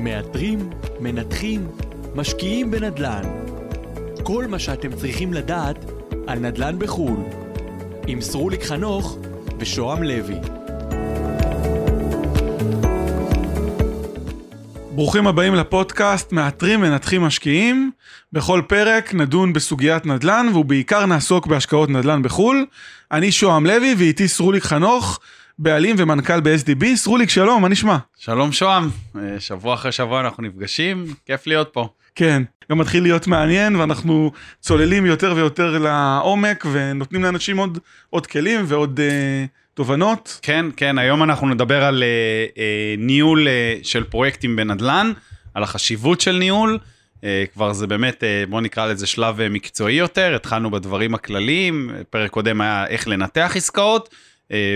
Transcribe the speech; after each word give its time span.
מאתרים, 0.00 0.70
מנתחים, 1.00 1.66
משקיעים 2.14 2.70
בנדל"ן. 2.70 3.22
כל 4.22 4.46
מה 4.46 4.58
שאתם 4.58 4.92
צריכים 4.92 5.32
לדעת 5.32 5.84
על 6.26 6.38
נדל"ן 6.38 6.78
בחו"ל. 6.78 7.16
עם 8.06 8.20
סרוליק 8.20 8.62
חנוך 8.62 9.18
ושוהם 9.58 10.02
לוי. 10.02 10.36
ברוכים 14.94 15.26
הבאים 15.26 15.54
לפודקאסט 15.54 16.32
מאתרים 16.32 16.80
מנתחים 16.80 17.22
משקיעים. 17.22 17.90
בכל 18.32 18.62
פרק 18.66 19.14
נדון 19.14 19.52
בסוגיית 19.52 20.06
נדל"ן 20.06 20.46
ובעיקר 20.54 21.06
נעסוק 21.06 21.46
בהשקעות 21.46 21.90
נדל"ן 21.90 22.22
בחו"ל. 22.22 22.66
אני 23.12 23.32
שוהם 23.32 23.66
לוי 23.66 23.94
ואיתי 23.98 24.28
סרוליק 24.28 24.64
חנוך, 24.64 25.20
בעלים 25.62 25.96
ומנכ"ל 25.98 26.40
ב-SDB. 26.40 26.84
סרוליק 26.94 27.30
שלום, 27.30 27.62
מה 27.62 27.68
נשמע? 27.68 27.96
שלום 28.18 28.52
שוהם, 28.52 28.90
אה, 29.16 29.40
שבוע 29.40 29.74
אחרי 29.74 29.92
שבוע 29.92 30.20
אנחנו 30.20 30.42
נפגשים, 30.42 31.06
כיף 31.26 31.46
להיות 31.46 31.68
פה. 31.72 31.88
כן, 32.14 32.42
גם 32.70 32.78
מתחיל 32.78 33.02
להיות 33.02 33.26
מעניין 33.26 33.76
ואנחנו 33.76 34.32
צוללים 34.60 35.06
יותר 35.06 35.32
ויותר 35.36 35.78
לעומק 35.78 36.66
ונותנים 36.72 37.22
לאנשים 37.22 37.56
עוד, 37.56 37.78
עוד 38.10 38.26
כלים 38.26 38.64
ועוד 38.68 39.00
אה, 39.00 39.44
תובנות. 39.74 40.38
כן, 40.42 40.66
כן, 40.76 40.98
היום 40.98 41.22
אנחנו 41.22 41.48
נדבר 41.48 41.84
על 41.84 42.02
אה, 42.02 42.62
אה, 42.62 42.94
ניהול 42.98 43.48
אה, 43.48 43.78
של 43.82 44.04
פרויקטים 44.04 44.56
בנדל"ן, 44.56 45.12
על 45.54 45.62
החשיבות 45.62 46.20
של 46.20 46.36
ניהול. 46.36 46.78
אה, 47.24 47.44
כבר 47.52 47.72
זה 47.72 47.86
באמת, 47.86 48.24
אה, 48.24 48.44
בוא 48.48 48.60
נקרא 48.60 48.86
לזה 48.86 49.06
שלב 49.06 49.40
אה, 49.40 49.48
מקצועי 49.48 49.94
יותר, 49.94 50.34
התחלנו 50.34 50.70
בדברים 50.70 51.14
הכלליים, 51.14 51.90
פרק 52.10 52.30
קודם 52.30 52.60
היה 52.60 52.86
איך 52.86 53.08
לנתח 53.08 53.52
עסקאות 53.54 54.08
אה, 54.12 54.29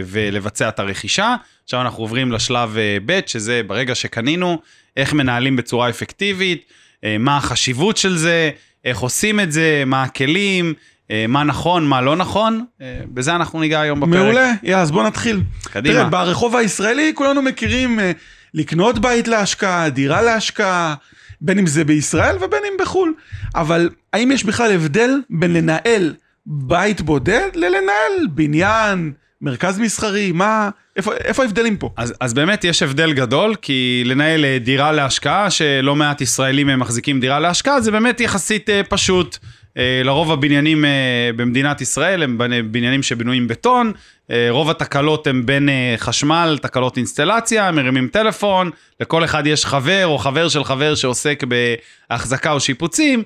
ולבצע 0.07 0.69
את 0.69 0.79
הרכישה. 0.79 1.37
עכשיו 1.65 1.81
אנחנו 1.81 2.03
עוברים 2.03 2.33
לשלב 2.33 2.77
אה, 2.79 2.97
ב', 3.07 3.21
שזה 3.27 3.61
ברגע 3.67 3.95
שקנינו, 3.95 4.59
איך 4.97 5.13
מנהלים 5.13 5.57
בצורה 5.57 5.89
אפקטיבית, 5.89 6.65
אה, 7.05 7.17
מה 7.19 7.37
החשיבות 7.37 7.97
של 7.97 8.17
זה, 8.17 8.51
איך 8.85 8.99
עושים 8.99 9.41
את 9.41 9.53
זה, 9.53 9.83
מה 9.87 10.03
הכלים, 10.03 10.75
אה, 11.11 11.25
מה 11.29 11.45
נכון, 11.45 11.87
מה 11.87 12.01
לא 12.01 12.17
נכון, 12.17 12.65
אה, 12.81 13.01
בזה 13.07 13.35
אנחנו 13.35 13.61
ניגע 13.61 13.81
היום 13.81 14.01
בפרק. 14.01 14.15
מעולה, 14.15 14.53
יאללה, 14.63 14.83
אז 14.83 14.91
בוא 14.91 15.03
נתחיל. 15.03 15.41
קדימה. 15.65 15.95
תראה, 15.95 16.09
ברחוב 16.09 16.57
הישראלי 16.57 17.13
כולנו 17.15 17.43
מכירים 17.43 18.01
אה, 18.01 18.13
לקנות 18.55 18.99
בית 18.99 19.29
להשקעה, 19.29 19.91
דירה 19.91 20.23
להשקעה, 20.23 20.95
בין 21.41 21.59
אם 21.59 21.67
זה 21.67 21.85
בישראל 21.85 22.37
ובין 22.37 22.63
אם 22.69 22.73
בחו"ל. 22.81 23.15
אבל 23.55 23.91
האם 24.13 24.33
יש 24.33 24.45
בכלל 24.45 24.73
הבדל 24.73 25.11
בין 25.31 25.53
לנהל 25.53 26.15
בית 26.47 27.01
בודד 27.01 27.49
ללנהל 27.55 28.27
בניין, 28.31 29.13
מרכז 29.45 29.79
מסחרי, 29.79 30.33
מה, 30.33 30.71
איפה, 30.97 31.13
איפה 31.17 31.43
ההבדלים 31.43 31.77
פה? 31.77 31.91
אז, 31.97 32.15
אז 32.21 32.35
באמת 32.35 32.65
יש 32.65 32.83
הבדל 32.83 33.13
גדול, 33.13 33.55
כי 33.63 34.03
לנהל 34.07 34.45
אה, 34.45 34.59
דירה 34.59 34.93
להשקעה, 34.93 35.51
שלא 35.51 35.97
מעט 35.97 36.21
ישראלים 36.21 36.71
אה, 36.71 36.77
מחזיקים 36.77 37.21
דירה 37.21 37.41
להשקעה, 37.41 37.81
זה 37.81 37.91
באמת 37.91 38.21
יחסית 38.21 38.71
אה, 38.71 38.81
פשוט. 38.89 39.39
לרוב 40.05 40.33
הבניינים 40.33 40.85
במדינת 41.37 41.81
ישראל 41.81 42.23
הם 42.23 42.39
בנ- 42.41 42.63
בניינים 42.71 43.03
שבנויים 43.03 43.49
בטון, 43.49 43.93
רוב 44.51 44.71
התקלות 44.71 45.27
הם 45.27 45.47
בין 45.47 45.69
חשמל, 45.97 46.59
תקלות 46.63 46.97
אינסטלציה, 46.97 47.71
מרימים 47.73 48.09
טלפון, 48.09 48.71
לכל 49.01 49.25
אחד 49.25 49.47
יש 49.47 49.67
חבר 49.67 50.07
או 50.07 50.19
חבר 50.19 50.49
של 50.49 50.65
חבר 50.65 50.95
שעוסק 50.95 51.43
בהחזקה 52.11 52.53
או 52.53 52.61
שיפוצים, 52.61 53.23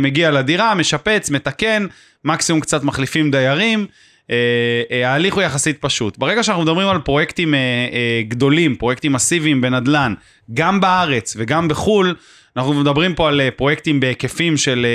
מגיע 0.00 0.30
לדירה, 0.30 0.74
משפץ, 0.74 1.30
מתקן, 1.30 1.86
מקסימום 2.24 2.60
קצת 2.60 2.82
מחליפים 2.84 3.30
דיירים. 3.30 3.86
אה, 4.32 4.96
אה, 4.96 5.10
ההליך 5.10 5.34
הוא 5.34 5.42
יחסית 5.42 5.76
פשוט. 5.80 6.18
ברגע 6.18 6.42
שאנחנו 6.42 6.62
מדברים 6.62 6.88
על 6.88 6.98
פרויקטים 6.98 7.54
אה, 7.54 7.60
גדולים, 8.28 8.76
פרויקטים 8.76 9.12
מסיביים 9.12 9.60
בנדל"ן, 9.60 10.14
גם 10.54 10.80
בארץ 10.80 11.34
וגם 11.38 11.68
בחו"ל, 11.68 12.14
אנחנו 12.56 12.74
מדברים 12.74 13.14
פה 13.14 13.28
על 13.28 13.40
פרויקטים 13.56 14.00
בהיקפים 14.00 14.56
של 14.56 14.86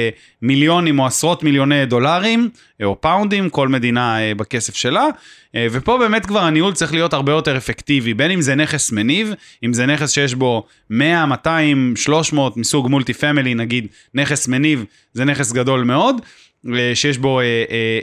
מיליונים 0.41 0.99
או 0.99 1.05
עשרות 1.05 1.43
מיליוני 1.43 1.85
דולרים, 1.85 2.49
או 2.83 3.01
פאונדים, 3.01 3.49
כל 3.49 3.67
מדינה 3.67 4.17
בכסף 4.37 4.75
שלה, 4.75 5.05
ופה 5.57 5.97
באמת 5.97 6.25
כבר 6.25 6.39
הניהול 6.39 6.73
צריך 6.73 6.93
להיות 6.93 7.13
הרבה 7.13 7.31
יותר 7.31 7.57
אפקטיבי, 7.57 8.13
בין 8.13 8.31
אם 8.31 8.41
זה 8.41 8.55
נכס 8.55 8.91
מניב, 8.91 9.33
אם 9.65 9.73
זה 9.73 9.85
נכס 9.85 10.11
שיש 10.11 10.35
בו 10.35 10.63
100, 10.89 11.25
200, 11.25 11.93
300 11.95 12.57
מסוג 12.57 12.87
מולטי 12.87 13.13
פמילי, 13.13 13.53
נגיד 13.55 13.87
נכס 14.13 14.47
מניב, 14.47 14.85
זה 15.13 15.25
נכס 15.25 15.51
גדול 15.51 15.83
מאוד, 15.83 16.21
שיש 16.93 17.17
בו 17.17 17.39
אה, 17.39 17.45
אה, 17.45 17.49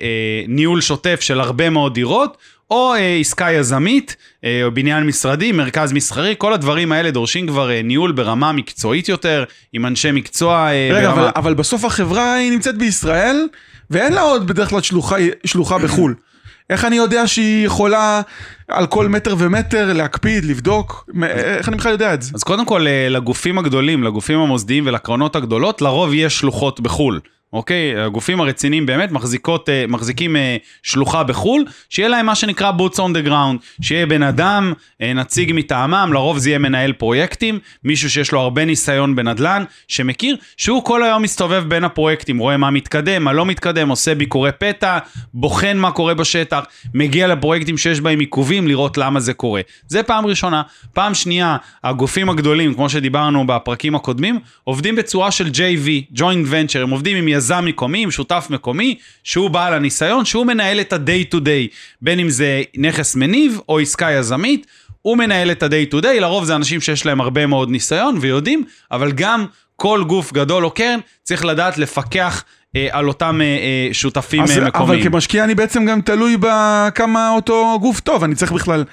אה, 0.02 0.44
ניהול 0.48 0.80
שוטף 0.80 1.20
של 1.20 1.40
הרבה 1.40 1.70
מאוד 1.70 1.94
דירות, 1.94 2.36
או 2.70 2.94
אה, 2.94 3.16
עסקה 3.20 3.52
יזמית, 3.52 4.16
אה, 4.44 4.60
או 4.64 4.70
בניין 4.74 5.06
משרדי, 5.06 5.52
מרכז 5.52 5.92
מסחרי, 5.92 6.34
כל 6.38 6.52
הדברים 6.52 6.92
האלה 6.92 7.10
דורשים 7.10 7.46
כבר 7.46 7.70
אה, 7.70 7.82
ניהול 7.82 8.12
ברמה 8.12 8.52
מקצועית 8.52 9.08
יותר, 9.08 9.44
עם 9.72 9.86
אנשי 9.86 10.12
מקצוע 10.12 10.68
אה, 10.70 10.88
רגע, 10.92 11.10
ברמה... 11.10 11.22
אבל, 11.22 11.30
אבל 11.36 11.54
בסוף 11.54 11.84
החברה 11.84 12.34
היא 12.34 12.52
נמצאת 12.52 12.78
בישראל, 12.78 13.48
ואין 13.90 14.12
לה 14.12 14.20
עוד 14.20 14.46
בדרך 14.46 14.70
כלל 14.70 14.80
שלוחה, 14.80 15.16
שלוחה 15.44 15.78
בחו"ל. 15.78 16.14
איך 16.70 16.84
אני 16.84 16.96
יודע 16.96 17.26
שהיא 17.26 17.66
יכולה 17.66 18.20
על 18.68 18.86
כל 18.86 19.08
מטר 19.08 19.34
ומטר 19.38 19.92
להקפיד, 19.92 20.44
לבדוק? 20.44 21.08
איך 21.22 21.68
אני 21.68 21.76
בכלל 21.76 21.92
יודע 21.92 22.14
את 22.14 22.22
זה? 22.22 22.32
אז 22.34 22.42
קודם 22.42 22.66
כל, 22.66 22.86
אה, 22.86 23.08
לגופים 23.10 23.58
הגדולים, 23.58 24.04
לגופים 24.04 24.38
המוסדיים 24.38 24.86
ולקרנות 24.86 25.36
הגדולות, 25.36 25.82
לרוב 25.82 26.14
יש 26.14 26.38
שלוחות 26.38 26.80
בחו"ל. 26.80 27.20
אוקיי? 27.52 28.00
הגופים 28.00 28.40
הרציניים 28.40 28.86
באמת 28.86 29.10
מחזיקות, 29.12 29.68
אה, 29.68 29.84
מחזיקים 29.88 30.36
אה, 30.36 30.56
שלוחה 30.82 31.22
בחו"ל, 31.22 31.64
שיהיה 31.90 32.08
להם 32.08 32.26
מה 32.26 32.34
שנקרא 32.34 32.72
boots 32.78 32.96
on 32.96 33.16
the 33.16 33.28
ground, 33.28 33.82
שיהיה 33.82 34.06
בן 34.06 34.22
אדם, 34.22 34.72
אה, 35.02 35.12
נציג 35.12 35.52
מטעמם, 35.54 36.10
לרוב 36.12 36.38
זה 36.38 36.50
יהיה 36.50 36.58
מנהל 36.58 36.92
פרויקטים, 36.92 37.58
מישהו 37.84 38.10
שיש 38.10 38.32
לו 38.32 38.40
הרבה 38.40 38.64
ניסיון 38.64 39.16
בנדל"ן, 39.16 39.64
שמכיר, 39.88 40.36
שהוא 40.56 40.84
כל 40.84 41.02
היום 41.02 41.22
מסתובב 41.22 41.64
בין 41.68 41.84
הפרויקטים, 41.84 42.38
רואה 42.38 42.56
מה 42.56 42.70
מתקדם, 42.70 43.24
מה 43.24 43.32
לא 43.32 43.46
מתקדם, 43.46 43.88
עושה 43.88 44.14
ביקורי 44.14 44.52
פתע, 44.52 44.98
בוחן 45.34 45.76
מה 45.76 45.90
קורה 45.90 46.14
בשטח, 46.14 46.64
מגיע 46.94 47.26
לפרויקטים 47.26 47.78
שיש 47.78 48.00
בהם 48.00 48.20
עיכובים, 48.20 48.68
לראות 48.68 48.98
למה 48.98 49.20
זה 49.20 49.34
קורה. 49.34 49.60
זה 49.88 50.02
פעם 50.02 50.26
ראשונה. 50.26 50.62
פעם 50.92 51.14
שנייה, 51.14 51.56
הגופים 51.84 52.30
הגדולים, 52.30 52.74
כמו 52.74 52.88
שדיברנו 52.88 53.46
בפרקים 53.46 53.94
הקודמים, 53.94 54.38
עובדים 54.64 54.96
בצורה 54.96 55.30
של 55.30 55.46
JV, 55.46 56.18
joint 56.18 56.46
venture, 56.50 56.78
הם 56.82 56.90
עובדים 56.90 57.16
עם 57.16 57.28
יזם 57.34 57.64
מקומי, 57.64 58.02
עם 58.02 58.10
שותף 58.10 58.46
מקומי, 58.50 58.98
שהוא 59.24 59.50
בעל 59.50 59.74
הניסיון, 59.74 60.24
שהוא 60.24 60.46
מנהל 60.46 60.80
את 60.80 60.92
ה-day 60.92 61.34
to 61.34 61.36
day, 61.36 61.74
בין 62.02 62.18
אם 62.20 62.30
זה 62.30 62.62
נכס 62.76 63.16
מניב 63.16 63.60
או 63.68 63.78
עסקה 63.78 64.12
יזמית, 64.12 64.66
הוא 65.02 65.18
מנהל 65.18 65.50
את 65.50 65.62
ה-day 65.62 65.94
to 65.94 66.02
day, 66.02 66.20
לרוב 66.20 66.44
זה 66.44 66.56
אנשים 66.56 66.80
שיש 66.80 67.06
להם 67.06 67.20
הרבה 67.20 67.46
מאוד 67.46 67.70
ניסיון 67.70 68.18
ויודעים, 68.20 68.64
אבל 68.90 69.12
גם 69.12 69.46
כל 69.76 70.04
גוף 70.06 70.32
גדול 70.32 70.64
או 70.64 70.70
קרן 70.70 71.00
צריך 71.22 71.44
לדעת 71.44 71.78
לפקח 71.78 72.44
על 72.90 73.08
אותם 73.08 73.40
אה, 73.40 73.46
אה, 73.46 73.88
שותפים 73.92 74.42
אז, 74.42 74.58
אה, 74.58 74.64
מקומיים. 74.64 75.00
אבל 75.00 75.10
כמשקיע 75.10 75.44
אני 75.44 75.54
בעצם 75.54 75.84
גם 75.84 76.00
תלוי 76.00 76.36
בכמה 76.40 77.30
אותו 77.30 77.78
גוף 77.80 78.00
טוב, 78.00 78.24
אני 78.24 78.34
צריך 78.34 78.52
בכלל 78.52 78.84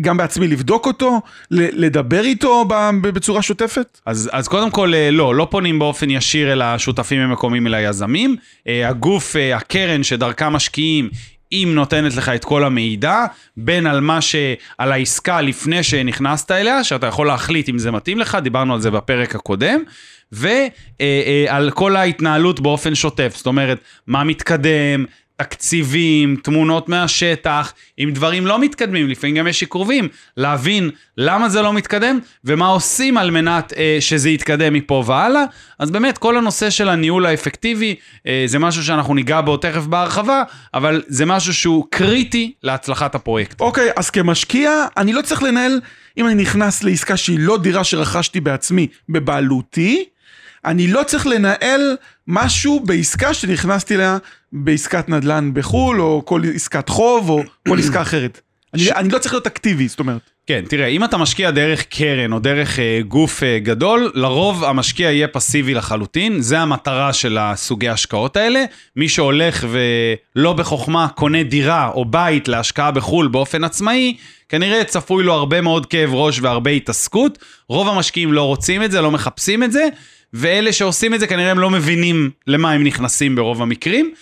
גם 0.00 0.16
בעצמי 0.16 0.48
לבדוק 0.48 0.86
אותו, 0.86 1.20
לדבר 1.50 2.24
איתו 2.24 2.64
בצורה 3.02 3.42
שוטפת? 3.42 4.00
אז, 4.06 4.30
אז 4.32 4.48
קודם 4.48 4.70
כל, 4.70 4.94
אה, 4.94 5.10
לא, 5.10 5.34
לא 5.34 5.48
פונים 5.50 5.78
באופן 5.78 6.10
ישיר 6.10 6.52
אל 6.52 6.62
השותפים 6.62 7.20
המקומיים, 7.20 7.66
אלא 7.66 7.76
היזמים. 7.76 8.36
אה, 8.68 8.88
הגוף, 8.88 9.36
אה, 9.36 9.56
הקרן 9.56 10.02
שדרכה 10.02 10.50
משקיעים, 10.50 11.10
אם 11.52 11.72
נותנת 11.74 12.16
לך 12.16 12.28
את 12.28 12.44
כל 12.44 12.64
המידע, 12.64 13.24
בין 13.56 13.86
על 13.86 14.00
מה 14.00 14.20
ש... 14.20 14.36
על 14.78 14.92
העסקה 14.92 15.40
לפני 15.40 15.82
שנכנסת 15.82 16.50
אליה, 16.50 16.84
שאתה 16.84 17.06
יכול 17.06 17.26
להחליט 17.26 17.68
אם 17.68 17.78
זה 17.78 17.90
מתאים 17.90 18.18
לך, 18.18 18.38
דיברנו 18.42 18.74
על 18.74 18.80
זה 18.80 18.90
בפרק 18.90 19.34
הקודם, 19.34 19.80
ועל 20.32 21.70
כל 21.70 21.96
ההתנהלות 21.96 22.60
באופן 22.60 22.94
שוטף, 22.94 23.32
זאת 23.36 23.46
אומרת, 23.46 23.78
מה 24.06 24.24
מתקדם, 24.24 25.04
תקציבים, 25.36 26.36
תמונות 26.42 26.88
מהשטח, 26.88 27.72
אם 27.98 28.10
דברים 28.14 28.46
לא 28.46 28.58
מתקדמים, 28.58 29.08
לפעמים 29.08 29.36
גם 29.36 29.46
יש 29.46 29.60
עיכובים, 29.60 30.08
להבין 30.36 30.90
למה 31.16 31.48
זה 31.48 31.62
לא 31.62 31.72
מתקדם 31.72 32.18
ומה 32.44 32.66
עושים 32.66 33.16
על 33.16 33.30
מנת 33.30 33.72
אה, 33.76 33.96
שזה 34.00 34.30
יתקדם 34.30 34.72
מפה 34.72 35.04
והלאה. 35.06 35.44
אז 35.78 35.90
באמת 35.90 36.18
כל 36.18 36.36
הנושא 36.36 36.70
של 36.70 36.88
הניהול 36.88 37.26
האפקטיבי 37.26 37.94
אה, 38.26 38.44
זה 38.46 38.58
משהו 38.58 38.84
שאנחנו 38.84 39.14
ניגע 39.14 39.40
בו 39.40 39.56
תכף 39.56 39.82
בהרחבה, 39.82 40.42
אבל 40.74 41.02
זה 41.06 41.26
משהו 41.26 41.54
שהוא 41.54 41.84
קריטי 41.90 42.52
להצלחת 42.62 43.14
הפרויקט. 43.14 43.60
אוקיי, 43.60 43.90
אז 43.96 44.10
כמשקיע, 44.10 44.86
אני 44.96 45.12
לא 45.12 45.22
צריך 45.22 45.42
לנהל, 45.42 45.80
אם 46.18 46.26
אני 46.26 46.34
נכנס 46.34 46.82
לעסקה 46.82 47.16
שהיא 47.16 47.38
לא 47.40 47.58
דירה 47.58 47.84
שרכשתי 47.84 48.40
בעצמי 48.40 48.86
בבעלותי, 49.08 50.04
אני 50.66 50.86
לא 50.86 51.02
צריך 51.06 51.26
לנהל 51.26 51.96
משהו 52.28 52.80
בעסקה 52.80 53.34
שנכנסתי 53.34 53.94
אליה 53.94 54.18
בעסקת 54.52 55.08
נדל"ן 55.08 55.50
בחו"ל, 55.54 56.00
או 56.00 56.22
כל 56.24 56.42
עסקת 56.54 56.88
חוב, 56.88 57.30
או 57.30 57.42
כל 57.68 57.78
עסקה 57.78 58.02
אחרת. 58.02 58.40
אני, 58.74 58.92
אני 58.92 59.08
לא 59.08 59.18
צריך 59.18 59.34
להיות 59.34 59.46
אקטיבי, 59.46 59.88
זאת 59.88 60.00
אומרת. 60.00 60.30
כן, 60.46 60.64
תראה, 60.68 60.86
אם 60.86 61.04
אתה 61.04 61.16
משקיע 61.16 61.50
דרך 61.50 61.82
קרן 61.82 62.32
או 62.32 62.38
דרך 62.38 62.78
אה, 62.78 63.00
גוף 63.08 63.42
אה, 63.42 63.58
גדול, 63.58 64.12
לרוב 64.14 64.64
המשקיע 64.64 65.10
יהיה 65.10 65.28
פסיבי 65.28 65.74
לחלוטין, 65.74 66.40
זה 66.40 66.58
המטרה 66.58 67.12
של 67.12 67.38
הסוגי 67.38 67.88
ההשקעות 67.88 68.36
האלה. 68.36 68.64
מי 68.96 69.08
שהולך 69.08 69.66
ולא 69.70 70.52
בחוכמה 70.52 71.08
קונה 71.14 71.42
דירה 71.42 71.88
או 71.88 72.04
בית 72.04 72.48
להשקעה 72.48 72.90
בחו"ל 72.90 73.28
באופן 73.28 73.64
עצמאי, 73.64 74.16
כנראה 74.48 74.84
צפוי 74.84 75.24
לו 75.24 75.32
הרבה 75.32 75.60
מאוד 75.60 75.86
כאב 75.86 76.14
ראש 76.14 76.40
והרבה 76.40 76.70
התעסקות. 76.70 77.38
רוב 77.68 77.88
המשקיעים 77.88 78.32
לא 78.32 78.42
רוצים 78.42 78.82
את 78.82 78.90
זה, 78.90 79.00
לא 79.00 79.10
מחפשים 79.10 79.62
את 79.62 79.72
זה, 79.72 79.88
ואלה 80.32 80.72
שעושים 80.72 81.14
את 81.14 81.20
זה 81.20 81.26
כנראה 81.26 81.50
הם 81.50 81.58
לא 81.58 81.70
מבינים 81.70 82.30
למה 82.46 82.72
הם 82.72 82.84
נכנסים 82.84 83.36
ברוב 83.36 83.62
המקרים. 83.62 84.12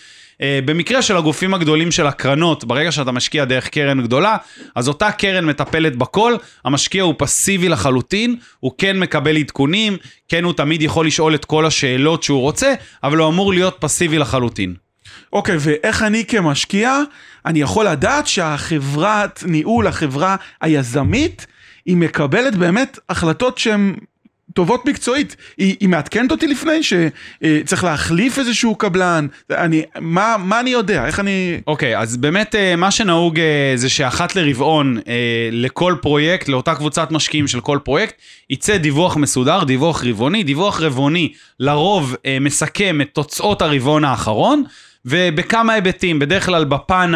אה, 0.41 0.61
במקרה 0.65 1.03
של 1.03 1.17
הגופים 1.17 1.55
הגדולים 1.55 1.91
של 1.91 2.07
הקרנות, 2.07 2.65
ברגע 2.65 2.93
שאתה 2.93 3.13
משקיע 3.13 3.45
דרך 3.45 3.69
קרן 3.69 4.03
גדולה, 4.03 4.37
אז 4.75 4.89
אותה 4.89 5.13
קרן 5.13 5.45
מטפלת 5.45 5.97
בכל, 5.97 6.37
המשקיע 6.65 7.03
הוא 7.03 7.15
פסיבי 7.19 7.69
לחלוטין, 7.69 8.37
הוא 8.61 8.73
כן 8.79 8.99
מקבל 8.99 9.37
עדכונים, 9.37 9.97
כן 10.29 10.45
הוא 10.45 10.53
תמיד 10.53 10.83
יכול 10.83 11.07
לשאול 11.07 11.35
את 11.35 11.45
כל 11.45 11.67
השאלות 11.67 12.23
שהוא 12.23 12.41
רוצה, 12.41 12.75
אבל 13.03 13.19
הוא 13.19 13.29
אמור 13.29 13.53
להיות 13.53 13.77
פסיבי 13.81 14.19
לחלוטין. 14.19 14.75
אוקיי, 15.33 15.57
ואיך 15.61 16.03
אני 16.03 16.25
כמשקיע, 16.25 16.99
אני 17.47 17.61
יכול 17.61 17.89
לדעת 17.89 18.27
שהחברת 18.27 19.43
ניהול, 19.47 19.87
החברה 19.87 20.37
היזמית, 20.61 21.47
היא 21.87 21.97
מקבלת 21.97 22.55
באמת 22.55 22.99
החלטות 23.09 23.59
שהן 23.59 23.95
טובות 24.53 24.87
מקצועית. 24.87 25.37
היא, 25.59 25.77
היא 25.81 25.89
מעדכנת 25.89 26.31
אותי 26.31 26.47
לפני 26.47 26.81
שצריך 26.83 27.85
להחליף 27.85 28.39
איזשהו 28.39 28.75
קבלן, 28.75 29.27
אני, 29.51 29.83
מה, 30.01 30.37
מה 30.39 30.61
אני 30.61 30.71
יודע, 30.71 31.07
איך 31.07 31.21
אני... 31.21 31.61
אוקיי, 31.67 31.97
okay, 31.97 32.01
אז 32.01 32.17
באמת 32.17 32.55
אה, 32.55 32.77
מה 32.77 32.91
שנהוג 32.91 33.41
אה, 33.41 33.73
זה 33.75 33.89
שאחת 33.89 34.37
לרבעון 34.37 34.99
אה, 35.09 35.49
לכל 35.53 35.95
פרויקט, 36.03 36.49
לאותה 36.49 36.75
קבוצת 36.75 37.11
משקיעים 37.11 37.49
של 37.49 37.61
כל 37.61 37.79
פרויקט, 37.85 38.15
יצא 38.51 38.77
דיווח 38.77 39.17
מסודר, 39.17 39.65
דיווח 39.65 40.05
רבעוני. 40.05 40.43
דיווח 40.43 40.81
רבעוני 40.81 41.33
לרוב 41.61 42.17
מסכם 42.41 43.01
את 43.01 43.09
תוצאות 43.13 43.63
הרבעון 43.63 44.05
האחרון. 44.05 44.65
ובכמה 45.07 45.73
היבטים, 45.73 46.19
בדרך 46.19 46.47
כלל 46.47 46.65
בפן 46.65 47.13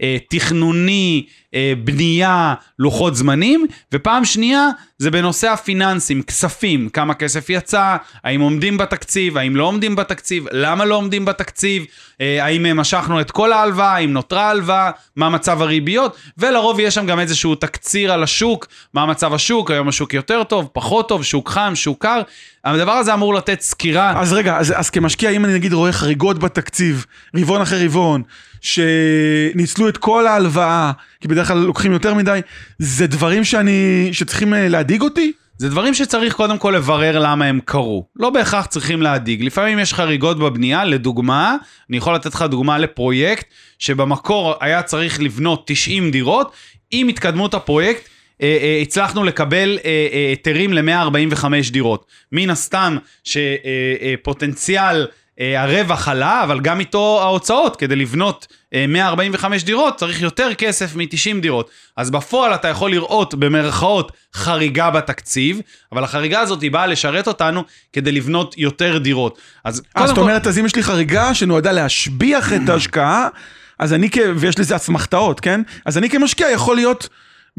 התכנוני, 0.00 1.26
אה, 1.54 1.72
בנייה, 1.84 2.54
לוחות 2.78 3.16
זמנים, 3.16 3.66
ופעם 3.92 4.24
שנייה 4.24 4.68
זה 4.98 5.10
בנושא 5.10 5.48
הפיננסים, 5.48 6.22
כספים, 6.22 6.88
כמה 6.88 7.14
כסף 7.14 7.50
יצא, 7.50 7.96
האם 8.24 8.40
עומדים 8.40 8.78
בתקציב, 8.78 9.36
האם 9.36 9.56
לא 9.56 9.64
עומדים 9.64 9.96
בתקציב, 9.96 10.46
למה 10.52 10.84
לא 10.84 10.94
עומדים 10.94 11.24
בתקציב, 11.24 11.84
אה, 12.20 12.44
האם 12.44 12.76
משכנו 12.76 13.20
את 13.20 13.30
כל 13.30 13.52
ההלוואה, 13.52 13.94
האם 13.94 14.12
נותרה 14.12 14.50
הלוואה, 14.50 14.90
מה 15.16 15.28
מצב 15.28 15.62
הריביות, 15.62 16.16
ולרוב 16.38 16.80
יש 16.80 16.94
שם 16.94 17.06
גם 17.06 17.20
איזשהו 17.20 17.54
תקציר 17.54 18.12
על 18.12 18.22
השוק, 18.22 18.66
מה 18.94 19.06
מצב 19.06 19.34
השוק, 19.34 19.70
היום 19.70 19.88
השוק 19.88 20.14
יותר 20.14 20.44
טוב, 20.44 20.68
פחות 20.72 21.08
טוב, 21.08 21.24
שוק 21.24 21.48
חם, 21.48 21.72
שוק 21.74 22.02
קר, 22.02 22.22
הדבר 22.64 22.92
הזה 22.92 23.14
אמור 23.14 23.34
לתת 23.34 23.60
סקירה. 23.60 24.20
אז 24.20 24.32
רגע, 24.32 24.56
אז, 24.56 24.74
אז 24.76 24.90
כמשקיע, 24.90 25.30
אם 25.30 25.44
אני 25.44 25.54
נגיד 25.54 25.72
רואה 25.72 25.92
חריגות 25.92 26.38
בתקציב, 26.38 27.06
רבעון 27.36 27.60
אחרי 27.60 27.86
רבעון, 27.86 28.22
שניצלו 28.60 29.88
את 29.88 29.96
כל 29.96 30.26
ההלוואה, 30.26 30.92
כי 31.20 31.28
בדרך 31.28 31.48
כלל 31.48 31.58
לוקחים 31.58 31.92
יותר 31.92 32.14
מדי, 32.14 32.40
זה 32.78 33.06
דברים 33.06 33.44
שאני, 33.44 34.08
שצריכים 34.12 34.54
אה, 34.54 34.68
להדאיג 34.68 35.02
אותי? 35.02 35.32
זה 35.58 35.68
דברים 35.68 35.94
שצריך 35.94 36.34
קודם 36.34 36.58
כל 36.58 36.74
לברר 36.76 37.18
למה 37.18 37.44
הם 37.44 37.60
קרו. 37.64 38.06
לא 38.16 38.30
בהכרח 38.30 38.66
צריכים 38.66 39.02
להדאיג. 39.02 39.44
לפעמים 39.44 39.78
יש 39.78 39.94
חריגות 39.94 40.38
בבנייה, 40.38 40.84
לדוגמה, 40.84 41.56
אני 41.90 41.96
יכול 41.96 42.14
לתת 42.14 42.34
לך 42.34 42.42
דוגמה 42.42 42.78
לפרויקט 42.78 43.46
שבמקור 43.78 44.54
היה 44.60 44.82
צריך 44.82 45.20
לבנות 45.20 45.62
90 45.66 46.10
דירות, 46.10 46.52
עם 46.90 47.08
התקדמות 47.08 47.54
הפרויקט, 47.54 48.08
אה, 48.42 48.58
אה, 48.62 48.78
הצלחנו 48.82 49.24
לקבל 49.24 49.78
היתרים 50.12 50.72
ל-145 50.72 51.44
דירות. 51.70 52.06
מן 52.32 52.50
הסתם 52.50 52.96
שפוטנציאל 53.24 55.06
הרווח 55.40 56.08
עלה, 56.08 56.42
אבל 56.44 56.60
גם 56.60 56.80
איתו 56.80 57.20
ההוצאות, 57.22 57.76
כדי 57.76 57.96
לבנות 57.96 58.46
145 58.88 59.62
אה, 59.62 59.66
דירות 59.66 59.96
צריך 59.96 60.20
יותר 60.20 60.54
כסף 60.54 60.96
מ-90 60.96 61.40
דירות. 61.40 61.70
אז 61.96 62.10
בפועל 62.10 62.54
אתה 62.54 62.68
יכול 62.68 62.90
לראות 62.90 63.34
במרכאות 63.34 64.12
חריגה 64.34 64.90
בתקציב, 64.90 65.60
אבל 65.92 66.04
החריגה 66.04 66.40
הזאת 66.40 66.62
היא 66.62 66.70
באה 66.70 66.86
לשרת 66.86 67.28
אותנו 67.28 67.64
כדי 67.92 68.12
לבנות 68.12 68.54
יותר 68.58 68.98
דירות. 68.98 69.38
אז 69.64 69.82
אה, 69.96 70.06
זאת 70.06 70.18
אומרת, 70.18 70.46
אז 70.46 70.58
אם 70.58 70.66
יש 70.66 70.76
לי 70.76 70.82
חריגה 70.82 71.34
שנועדה 71.34 71.72
להשביח 71.72 72.52
את 72.52 72.68
ההשקעה, 72.70 73.28
אז 73.78 73.92
אני, 73.92 74.10
כ... 74.10 74.18
ויש 74.36 74.58
לזה 74.58 74.76
אסמכתאות, 74.76 75.40
כן? 75.40 75.60
אז 75.84 75.98
אני 75.98 76.10
כמשקיע 76.10 76.50
יכול 76.50 76.76
להיות... 76.76 77.08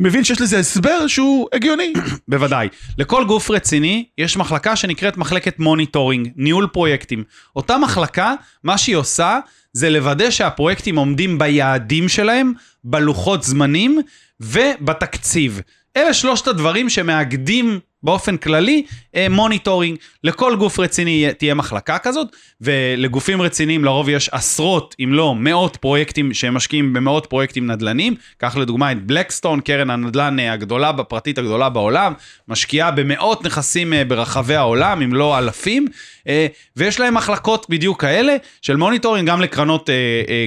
מבין 0.02 0.24
שיש 0.24 0.42
לזה 0.42 0.60
הסבר 0.60 1.08
שהוא 1.08 1.48
הגיוני. 1.54 1.94
בוודאי. 2.28 2.68
לכל 2.98 3.26
גוף 3.26 3.52
רציני 3.52 4.06
יש 4.18 4.38
מחלקה 4.38 4.76
שנקראת 4.76 5.18
מחלקת 5.18 5.60
monitoring, 5.60 6.30
ניהול 6.36 6.68
פרויקטים. 6.68 7.24
אותה 7.56 7.78
מחלקה, 7.78 8.34
מה 8.64 8.78
שהיא 8.78 8.96
עושה 8.96 9.40
זה 9.74 9.90
לוודא 9.90 10.30
שהפרויקטים 10.30 10.96
עומדים 10.96 11.38
ביעדים 11.38 12.10
שלהם, 12.10 12.54
בלוחות 12.84 13.44
זמנים 13.44 14.02
ובתקציב. 14.40 15.62
אלה 15.98 16.14
שלושת 16.14 16.48
הדברים 16.48 16.90
שמאגדים 16.90 17.80
באופן 18.04 18.38
כללי 18.38 18.84
אה, 19.16 19.28
monitoring. 19.30 19.98
לכל 20.24 20.56
גוף 20.56 20.80
רציני 20.80 21.28
תהיה 21.38 21.54
מחלקה 21.54 21.98
כזאת, 21.98 22.28
ולגופים 22.62 23.42
רציניים 23.42 23.86
לרוב 23.86 24.10
יש 24.10 24.30
עשרות, 24.30 24.96
אם 25.04 25.14
לא 25.14 25.36
מאות 25.36 25.78
פרויקטים 25.78 26.34
שהם 26.34 26.54
משקיעים 26.54 26.94
במאות 26.94 27.26
פרויקטים 27.26 27.72
נדל"נים. 27.72 28.16
קח 28.38 28.58
לדוגמה 28.58 28.92
את 28.92 29.04
בלקסטון, 29.06 29.62
קרן 29.62 29.90
הנדל"ן 29.90 30.40
אה, 30.40 30.54
הגדולה, 30.54 30.90
הפרטית 30.90 31.38
הגדולה 31.38 31.70
בעולם, 31.70 32.14
משקיעה 32.48 32.92
במאות 32.92 33.46
נכסים 33.46 33.94
אה, 33.94 34.06
ברחבי 34.06 34.56
העולם, 34.56 35.02
אם 35.02 35.14
לא 35.14 35.38
אלפים, 35.38 35.86
ויש 36.76 37.00
להם 37.00 37.14
מחלקות 37.14 37.66
בדיוק 37.70 38.02
כאלה 38.02 38.36
של 38.62 38.76
monitoring, 38.76 39.30
גם 39.30 39.42
לקרנות 39.42 39.90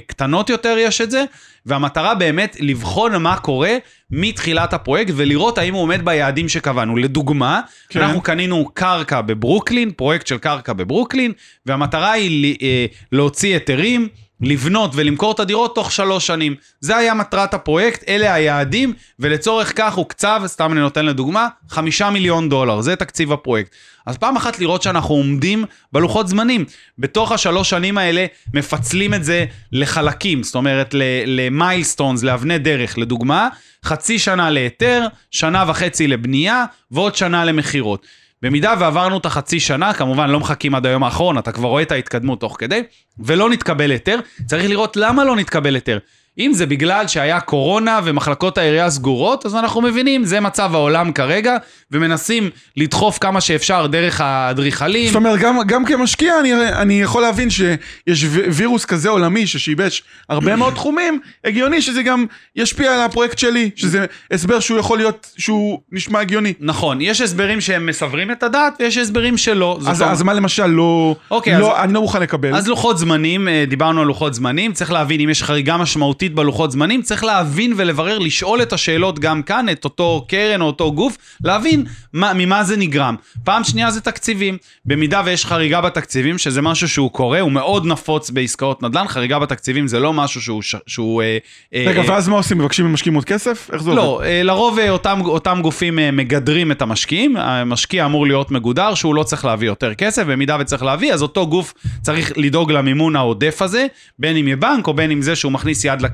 קטנות 0.07 0.51
יותר 0.51 0.77
יש 0.79 1.01
את 1.01 1.11
זה. 1.11 1.25
והמטרה 1.67 2.15
באמת 2.15 2.57
לבחון 2.61 3.23
מה 3.23 3.37
קורה 3.37 3.77
מתחילת 4.11 4.73
הפרויקט 4.73 5.13
ולראות 5.17 5.59
האם 5.59 5.75
הוא 5.75 5.83
עומד 5.83 6.05
ביעדים 6.05 6.49
שקבענו. 6.49 6.97
לדוגמה, 6.97 7.61
כן. 7.89 8.01
אנחנו 8.01 8.21
קנינו 8.21 8.71
קרקע 8.75 9.21
בברוקלין, 9.21 9.91
פרויקט 9.91 10.27
של 10.27 10.39
קרקע 10.39 10.73
בברוקלין, 10.73 11.33
והמטרה 11.67 12.13
היא 12.13 12.57
אה, 12.63 12.87
להוציא 13.13 13.55
היתרים. 13.55 14.09
לבנות 14.41 14.91
ולמכור 14.95 15.33
את 15.33 15.41
הדירות 15.41 15.75
תוך 15.75 15.93
שלוש 15.93 16.27
שנים. 16.27 16.55
זה 16.81 16.97
היה 16.97 17.15
מטרת 17.15 17.55
הפרויקט, 17.55 18.05
אלה 18.09 18.35
היעדים, 18.35 18.93
ולצורך 19.19 19.73
כך 19.77 19.95
הוקצב, 19.95 20.43
סתם 20.47 20.73
אני 20.73 20.81
נותן 20.81 21.07
לדוגמה, 21.07 21.49
חמישה 21.69 22.11
מיליון 22.11 22.49
דולר, 22.49 22.81
זה 22.81 22.97
תקציב 22.97 23.33
הפרויקט. 23.33 23.75
אז 24.07 24.19
פעם 24.19 24.37
אחת 24.37 24.59
לראות 24.59 24.83
שאנחנו 24.83 25.15
עומדים 25.15 25.65
בלוחות 25.93 26.29
זמנים. 26.29 26.65
בתוך 26.99 27.33
השלוש 27.33 27.71
שנים 27.71 27.99
האלה 27.99 28.27
מפצלים 28.55 29.15
את 29.15 29.25
זה 29.25 29.45
לחלקים, 29.73 30.43
זאת 30.43 30.55
אומרת 30.55 30.95
למיילסטונס, 31.27 32.23
לאבני 32.23 32.59
דרך. 32.59 32.99
לדוגמה, 32.99 33.49
חצי 33.85 34.19
שנה 34.19 34.51
להיתר, 34.51 35.07
שנה 35.31 35.65
וחצי 35.69 36.07
לבנייה 36.07 36.65
ועוד 36.91 37.15
שנה 37.15 37.45
למכירות. 37.45 38.07
במידה 38.45 38.75
ועברנו 38.79 39.19
את 39.19 39.27
החצי 39.27 39.61
שנה, 39.61 39.95
כמובן 39.95 40.31
לא 40.31 40.41
מחכים 40.41 40.75
עד 40.75 40.87
היום 40.87 41.05
האחרון, 41.05 41.39
אתה 41.39 41.53
כבר 41.53 41.69
רואה 41.69 41.83
את 41.83 41.93
ההתקדמות 41.93 42.41
תוך 42.41 42.57
כדי, 42.59 42.83
ולא 43.19 43.51
נתקבל 43.51 43.91
היתר, 43.91 44.19
צריך 44.47 44.69
לראות 44.69 44.97
למה 44.97 45.25
לא 45.25 45.37
נתקבל 45.37 45.75
היתר. 45.75 45.99
אם 46.39 46.53
זה 46.55 46.67
בגלל 46.67 47.07
שהיה 47.09 47.41
קורונה 47.41 48.01
ומחלקות 48.05 48.59
העירייה 48.59 48.91
סגורות, 48.91 49.47
אז 49.47 49.55
אנחנו 49.55 49.81
מבינים, 49.81 50.25
זה 50.25 50.41
מצב 50.41 50.75
העולם 50.75 51.13
כרגע, 51.13 51.57
ומנסים 51.91 52.51
לדחוף 52.77 53.19
כמה 53.19 53.41
שאפשר 53.41 53.87
דרך 53.87 54.21
האדריכלים. 54.21 55.07
זאת 55.07 55.17
אומרת, 55.17 55.39
גם, 55.39 55.59
גם 55.67 55.85
כמשקיע 55.85 56.41
אני, 56.41 56.55
אני 56.55 57.03
יכול 57.03 57.23
להבין 57.23 57.51
שיש 57.51 58.25
וירוס 58.53 58.85
כזה 58.85 59.09
עולמי 59.09 59.47
ששיבש 59.47 60.03
הרבה 60.29 60.57
מאוד 60.61 60.75
תחומים, 60.75 61.21
הגיוני 61.45 61.83
שזה 61.83 62.03
גם 62.03 62.27
ישפיע 62.57 62.95
על 62.95 63.01
הפרויקט 63.01 63.39
שלי, 63.39 63.71
שזה 63.77 64.05
הסבר 64.31 64.61
שהוא 64.61 64.79
יכול 64.79 64.99
להיות, 64.99 65.33
שהוא 65.39 65.81
נשמע 65.93 66.21
הגיוני. 66.21 66.53
נכון, 66.61 67.01
יש 67.01 67.21
הסברים 67.21 67.61
שהם 67.61 67.87
מסברים 67.87 68.31
את 68.31 68.43
הדעת, 68.43 68.75
ויש 68.81 68.97
הסברים 68.99 69.37
שלא. 69.37 69.79
אז, 69.87 70.03
אז 70.03 70.23
מה 70.23 70.35
למשל 70.35 70.67
לא, 70.67 71.17
אוקיי, 71.31 71.59
לא 71.59 71.79
אז, 71.79 71.85
אני 71.85 71.95
לא 71.95 72.01
מוכן 72.01 72.23
לקבל? 72.23 72.55
אז 72.55 72.69
לוחות 72.69 72.99
זמנים, 72.99 73.49
אה, 73.49 73.65
דיברנו 73.69 74.01
על 74.01 74.07
לוחות 74.07 74.35
זמנים, 74.35 74.73
צריך 74.73 74.93
להבין 74.93 75.21
אם 75.21 75.31
יש 75.31 75.43
חריגה 75.43 75.77
משמעותית. 75.77 76.24
משמעותית 76.25 76.35
בלוחות 76.35 76.71
זמנים, 76.71 77.03
צריך 77.03 77.25
להבין 77.25 77.73
ולברר, 77.77 78.19
לשאול 78.19 78.63
את 78.63 78.73
השאלות 78.73 79.19
גם 79.19 79.43
כאן, 79.43 79.69
את 79.69 79.85
אותו 79.85 80.25
קרן 80.29 80.61
או 80.61 80.67
אותו 80.67 80.93
גוף, 80.93 81.17
להבין 81.45 81.85
מה, 82.13 82.33
ממה 82.35 82.65
זה 82.65 82.77
נגרם. 82.77 83.17
פעם 83.45 83.65
שנייה 83.65 83.91
זה 83.91 84.01
תקציבים. 84.01 84.59
במידה 84.85 85.23
ויש 85.25 85.47
חריגה 85.47 85.81
בתקציבים, 85.81 86.39
שזה 86.39 86.63
משהו 86.63 86.89
שהוא 86.89 87.11
קורה, 87.11 87.41
הוא 87.41 87.53
מאוד 87.53 87.87
נפוץ 87.87 88.31
בעסקאות 88.31 88.83
נדל"ן, 88.83 89.09
חריגה 89.09 89.39
בתקציבים 89.39 89.87
זה 89.89 90.01
לא 90.01 90.13
משהו 90.13 90.41
שהוא... 90.41 90.63
שהוא 90.87 91.23
אה, 91.23 91.39
אה, 91.75 91.85
רגע, 91.89 92.03
אה, 92.03 92.11
ואז 92.11 92.29
מה 92.29 92.37
עושים? 92.37 92.59
מבקשים 92.59 92.87
ממשקיעים 92.87 93.15
עוד 93.15 93.25
כסף? 93.25 93.71
איך 93.73 93.83
זה 93.83 93.91
לא, 93.91 94.03
עובד? 94.03 94.25
לא, 94.25 94.31
אה, 94.31 94.43
לרוב 94.43 94.79
אה, 94.79 94.91
אותם, 94.91 95.21
אותם 95.25 95.59
גופים 95.63 95.99
אה, 95.99 96.11
מגדרים 96.11 96.73
את 96.73 96.83
המשקיעים, 96.83 97.37
המשקיע 97.37 98.07
אמור 98.07 98.27
להיות 98.27 98.51
מגודר, 98.51 98.95
שהוא 98.95 99.15
לא 99.15 99.23
צריך 99.23 99.45
להביא 99.45 99.69
יותר 99.69 99.95
כסף, 99.95 100.23
במידה 100.27 100.57
וצריך 100.61 100.83
להביא, 100.83 101.15
אז 101.15 101.23
אותו 101.23 101.47
גוף 101.47 101.75
צריך 102.03 102.33
לדאוג 102.37 102.73
למימון 102.73 103.17
העודף 103.17 103.63
הזה, 103.63 103.87
בין 104.19 104.37
אם 104.37 104.47
יהיה 104.47 104.57
בנק 104.57 104.87
או 104.87 104.95
בין 104.95 105.11
אם 105.11 105.23
זה 105.23 105.37
שהוא 105.37 105.53
מכניס 105.53 105.85
יד 105.85 106.03
לכיס 106.03 106.14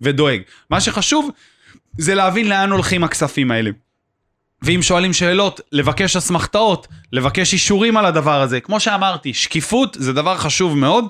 ודואג. 0.00 0.40
מה 0.70 0.80
שחשוב 0.80 1.30
זה 1.98 2.14
להבין 2.14 2.48
לאן 2.48 2.70
הולכים 2.70 3.04
הכספים 3.04 3.50
האלה. 3.50 3.70
ואם 4.62 4.82
שואלים 4.82 5.12
שאלות, 5.12 5.60
לבקש 5.72 6.16
אסמכתאות, 6.16 6.86
לבקש 7.12 7.52
אישורים 7.52 7.96
על 7.96 8.06
הדבר 8.06 8.40
הזה. 8.40 8.60
כמו 8.60 8.80
שאמרתי, 8.80 9.34
שקיפות 9.34 9.96
זה 10.00 10.12
דבר 10.12 10.36
חשוב 10.38 10.76
מאוד. 10.76 11.04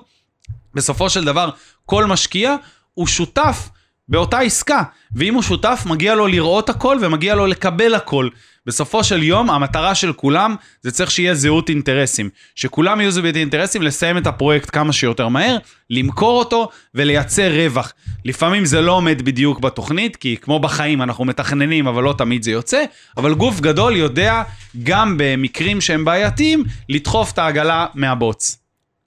בסופו 0.74 1.10
של 1.10 1.24
דבר, 1.24 1.50
כל 1.86 2.04
משקיע 2.04 2.56
הוא 2.94 3.06
שותף 3.06 3.68
באותה 4.08 4.38
עסקה, 4.38 4.82
ואם 5.14 5.34
הוא 5.34 5.42
שותף, 5.42 5.82
מגיע 5.86 6.14
לו 6.14 6.26
לראות 6.26 6.68
הכל 6.68 6.98
ומגיע 7.00 7.34
לו 7.34 7.46
לקבל 7.46 7.94
הכל. 7.94 8.28
בסופו 8.66 9.04
של 9.04 9.22
יום, 9.22 9.50
המטרה 9.50 9.94
של 9.94 10.12
כולם, 10.12 10.56
זה 10.82 10.90
צריך 10.90 11.10
שיהיה 11.10 11.34
זהות 11.34 11.68
אינטרסים. 11.68 12.30
שכולם 12.54 13.00
יהיו 13.00 13.10
זהות 13.10 13.36
אינטרסים, 13.36 13.82
לסיים 13.82 14.18
את 14.18 14.26
הפרויקט 14.26 14.70
כמה 14.72 14.92
שיותר 14.92 15.28
מהר, 15.28 15.56
למכור 15.90 16.38
אותו 16.38 16.68
ולייצר 16.94 17.52
רווח. 17.54 17.92
לפעמים 18.24 18.64
זה 18.64 18.80
לא 18.80 18.92
עומד 18.92 19.22
בדיוק 19.22 19.60
בתוכנית, 19.60 20.16
כי 20.16 20.36
כמו 20.40 20.58
בחיים 20.58 21.02
אנחנו 21.02 21.24
מתכננים, 21.24 21.86
אבל 21.86 22.02
לא 22.02 22.14
תמיד 22.18 22.42
זה 22.42 22.50
יוצא, 22.50 22.84
אבל 23.16 23.34
גוף 23.34 23.60
גדול 23.60 23.96
יודע, 23.96 24.42
גם 24.82 25.14
במקרים 25.18 25.80
שהם 25.80 26.04
בעייתיים, 26.04 26.64
לדחוף 26.88 27.32
את 27.32 27.38
העגלה 27.38 27.86
מהבוץ. 27.94 28.58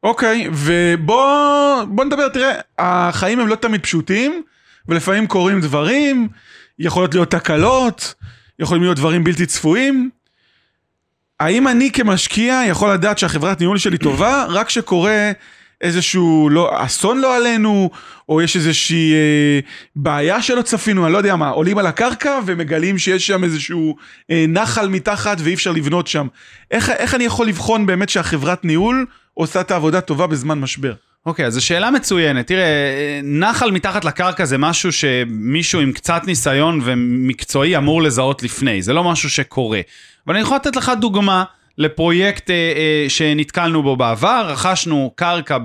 אוקיי, 0.03 0.49
ובוא 0.53 1.83
בוא 1.83 2.05
נדבר, 2.05 2.29
תראה, 2.29 2.51
החיים 2.79 3.39
הם 3.39 3.47
לא 3.47 3.55
תמיד 3.55 3.81
פשוטים, 3.81 4.43
ולפעמים 4.87 5.27
קורים 5.27 5.61
דברים, 5.61 6.27
יכולות 6.79 7.13
להיות 7.13 7.31
תקלות, 7.31 8.13
יכולים 8.59 8.83
להיות 8.83 8.97
דברים 8.97 9.23
בלתי 9.23 9.45
צפויים. 9.45 10.09
האם 11.39 11.67
אני 11.67 11.91
כמשקיע 11.91 12.61
יכול 12.67 12.93
לדעת 12.93 13.17
שהחברת 13.17 13.59
ניהול 13.59 13.77
שלי 13.77 13.97
טובה 13.97 14.45
רק 14.49 14.67
כשקורה 14.67 15.31
איזשהו 15.83 16.49
לא, 16.49 16.85
אסון 16.85 17.17
לא 17.17 17.37
עלינו, 17.37 17.89
או 18.29 18.41
יש 18.41 18.55
איזושהי 18.55 19.13
אה, 19.13 19.59
בעיה 19.95 20.41
שלא 20.41 20.61
צפינו, 20.61 21.05
אני 21.05 21.13
לא 21.13 21.17
יודע 21.17 21.35
מה, 21.35 21.49
עולים 21.49 21.77
על 21.77 21.87
הקרקע 21.87 22.39
ומגלים 22.45 22.97
שיש 22.97 23.27
שם 23.27 23.43
איזשהו 23.43 23.95
אה, 24.31 24.45
נחל 24.47 24.87
מתחת 24.87 25.37
ואי 25.39 25.53
אפשר 25.53 25.71
לבנות 25.71 26.07
שם. 26.07 26.27
איך, 26.71 26.89
איך 26.89 27.15
אני 27.15 27.23
יכול 27.23 27.47
לבחון 27.47 27.85
באמת 27.85 28.09
שהחברת 28.09 28.65
ניהול 28.65 29.05
עושה 29.33 29.61
את 29.61 29.71
העבודה 29.71 30.01
טובה 30.01 30.27
בזמן 30.27 30.59
משבר? 30.59 30.93
אוקיי, 31.25 31.45
אז 31.45 31.53
זו 31.53 31.65
שאלה 31.65 31.91
מצוינת. 31.91 32.47
תראה, 32.47 32.65
נחל 33.23 33.71
מתחת 33.71 34.05
לקרקע 34.05 34.45
זה 34.45 34.57
משהו 34.57 34.91
שמישהו 34.91 35.81
עם 35.81 35.91
קצת 35.91 36.21
ניסיון 36.25 36.79
ומקצועי 36.83 37.77
אמור 37.77 38.01
לזהות 38.01 38.43
לפני, 38.43 38.81
זה 38.81 38.93
לא 38.93 39.03
משהו 39.03 39.29
שקורה. 39.29 39.81
אבל 40.27 40.35
אני 40.35 40.43
יכול 40.43 40.55
לתת 40.55 40.75
לך 40.75 40.91
דוגמה 41.01 41.43
לפרויקט 41.77 42.49
אה, 42.49 42.55
אה, 42.55 43.05
שנתקלנו 43.09 43.83
בו 43.83 43.95
בעבר, 43.95 44.45
רכשנו 44.47 45.11
קרקע 45.15 45.57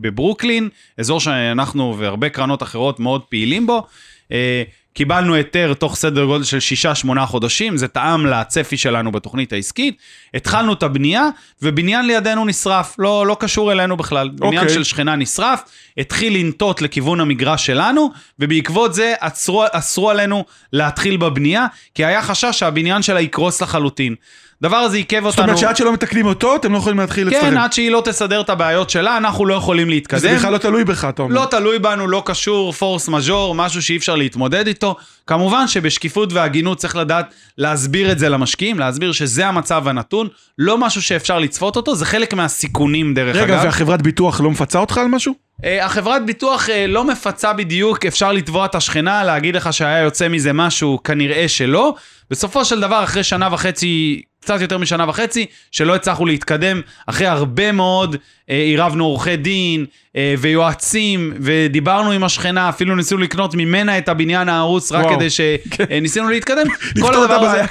בברוקלין, 0.00 0.68
אזור 0.98 1.20
שאנחנו 1.20 1.98
והרבה 1.98 2.28
קרנות 2.28 2.62
אחרות 2.62 3.00
מאוד 3.00 3.22
פעילים 3.22 3.66
בו. 3.66 3.86
אה, 4.32 4.62
קיבלנו 4.94 5.34
היתר 5.34 5.74
תוך 5.74 5.96
סדר 5.96 6.24
גודל 6.24 6.44
של 6.44 6.58
6-8 7.06 7.26
חודשים, 7.26 7.76
זה 7.76 7.88
טעם 7.88 8.26
לצפי 8.26 8.76
שלנו 8.76 9.12
בתוכנית 9.12 9.52
העסקית. 9.52 9.98
התחלנו 10.34 10.72
את 10.72 10.82
הבנייה, 10.82 11.28
ובניין 11.62 12.06
לידינו 12.06 12.44
נשרף, 12.44 12.96
לא, 12.98 13.26
לא 13.26 13.36
קשור 13.40 13.72
אלינו 13.72 13.96
בכלל. 13.96 14.28
Okay. 14.28 14.40
בניין 14.40 14.62
אוקיי. 14.62 14.74
של 14.74 14.84
שכנה 14.84 15.16
נשרף, 15.16 15.62
התחיל 15.98 16.36
לנטות 16.36 16.82
לכיוון 16.82 17.20
המגרש 17.20 17.66
שלנו, 17.66 18.10
ובעקבות 18.38 18.94
זה 18.94 19.14
עצרו, 19.20 19.64
אסרו 19.72 20.10
עלינו 20.10 20.44
להתחיל 20.72 21.16
בבנייה, 21.16 21.66
כי 21.94 22.04
היה 22.04 22.22
חשש 22.22 22.58
שהבניין 22.58 23.02
שלה 23.02 23.20
יקרוס 23.20 23.62
לחלוטין. 23.62 24.14
הדבר 24.64 24.76
הזה 24.76 24.96
עיכב 24.96 25.16
אותנו... 25.16 25.30
זאת 25.30 25.38
אומרת 25.38 25.58
שעד 25.58 25.76
שלא 25.76 25.92
מתקנים 25.92 26.26
אותו, 26.26 26.56
אתם 26.56 26.72
לא 26.72 26.78
יכולים 26.78 26.98
להתחיל 26.98 27.26
לצטרף. 27.26 27.42
כן, 27.42 27.58
עד 27.58 27.72
שהיא 27.72 27.90
לא 27.90 28.02
תסדר 28.04 28.40
את 28.40 28.50
הבעיות 28.50 28.90
שלה, 28.90 29.16
אנחנו 29.16 29.46
לא 29.46 29.54
יכולים 29.54 29.88
להתקדם. 29.90 30.20
זה 30.20 30.34
בכלל 30.36 30.52
לא 30.52 30.58
תלוי 30.58 30.84
בך, 30.84 31.06
אתה 31.08 31.22
אומר. 31.22 31.34
לא 31.34 31.46
תלוי 31.50 31.78
בנו, 31.78 32.06
לא 32.06 32.22
קשור, 32.26 32.72
פורס 32.72 33.08
מז'ור, 33.08 33.54
משהו 33.54 33.82
שאי 33.82 33.96
אפשר 33.96 34.16
להתמודד 34.16 34.66
איתו. 34.66 34.96
כמובן 35.26 35.68
שבשקיפות 35.68 36.32
והגינות 36.32 36.78
צריך 36.78 36.96
לדעת 36.96 37.34
להסביר 37.58 38.12
את 38.12 38.18
זה 38.18 38.28
למשקיעים, 38.28 38.78
להסביר 38.78 39.12
שזה 39.12 39.46
המצב 39.46 39.88
הנתון, 39.88 40.28
לא 40.58 40.78
משהו 40.78 41.02
שאפשר 41.02 41.38
לצפות 41.38 41.76
אותו, 41.76 41.94
זה 41.94 42.06
חלק 42.06 42.34
מהסיכונים 42.34 43.14
דרך 43.14 43.36
רגע, 43.36 43.44
אגב. 43.44 43.54
רגע, 43.54 43.64
והחברת 43.64 44.02
ביטוח 44.02 44.40
לא 44.40 44.50
מפצה 44.50 44.78
אותך 44.78 44.98
על 44.98 45.06
משהו? 45.06 45.34
Uh, 45.62 45.66
החברת 45.82 46.26
ביטוח 46.26 46.68
uh, 46.68 46.72
לא 46.88 47.04
מפצה 47.04 47.52
בדיוק, 47.52 48.06
אפשר 48.06 48.32
לתבוע 48.32 48.64
את 48.64 48.74
השכנה, 48.74 49.24
להגיד 49.24 49.56
לך 49.56 49.72
שהיה 49.72 49.98
יוצא 49.98 50.28
מזה 50.28 50.52
משהו, 50.52 50.98
כנראה 51.04 51.48
שלא. 51.48 51.94
בסופו 52.30 52.64
של 52.64 52.80
דבר, 52.80 53.04
אחרי 53.04 53.22
שנה 53.22 53.48
וחצי 53.52 54.22
קצת 54.44 54.60
יותר 54.60 54.78
משנה 54.78 55.08
וחצי, 55.08 55.46
שלא 55.70 55.94
הצלחנו 55.94 56.26
להתקדם 56.26 56.80
אחרי 57.06 57.26
הרבה 57.26 57.72
מאוד, 57.72 58.16
אה, 58.50 58.56
עירבנו 58.56 59.04
עורכי 59.04 59.36
דין 59.36 59.86
אה, 60.16 60.34
ויועצים, 60.38 61.32
ודיברנו 61.40 62.10
עם 62.10 62.24
השכנה, 62.24 62.68
אפילו 62.68 62.96
ניסינו 62.96 63.20
לקנות 63.20 63.54
ממנה 63.54 63.98
את 63.98 64.08
הבניין 64.08 64.48
ההרוס, 64.48 64.92
רק 64.92 65.04
וואו. 65.04 65.16
כדי 65.16 65.28
שניסינו 65.30 66.26
אה, 66.26 66.30
להתקדם. 66.30 66.66
כל 67.02 67.14
הדבר 67.14 67.34
הזה, 67.34 67.62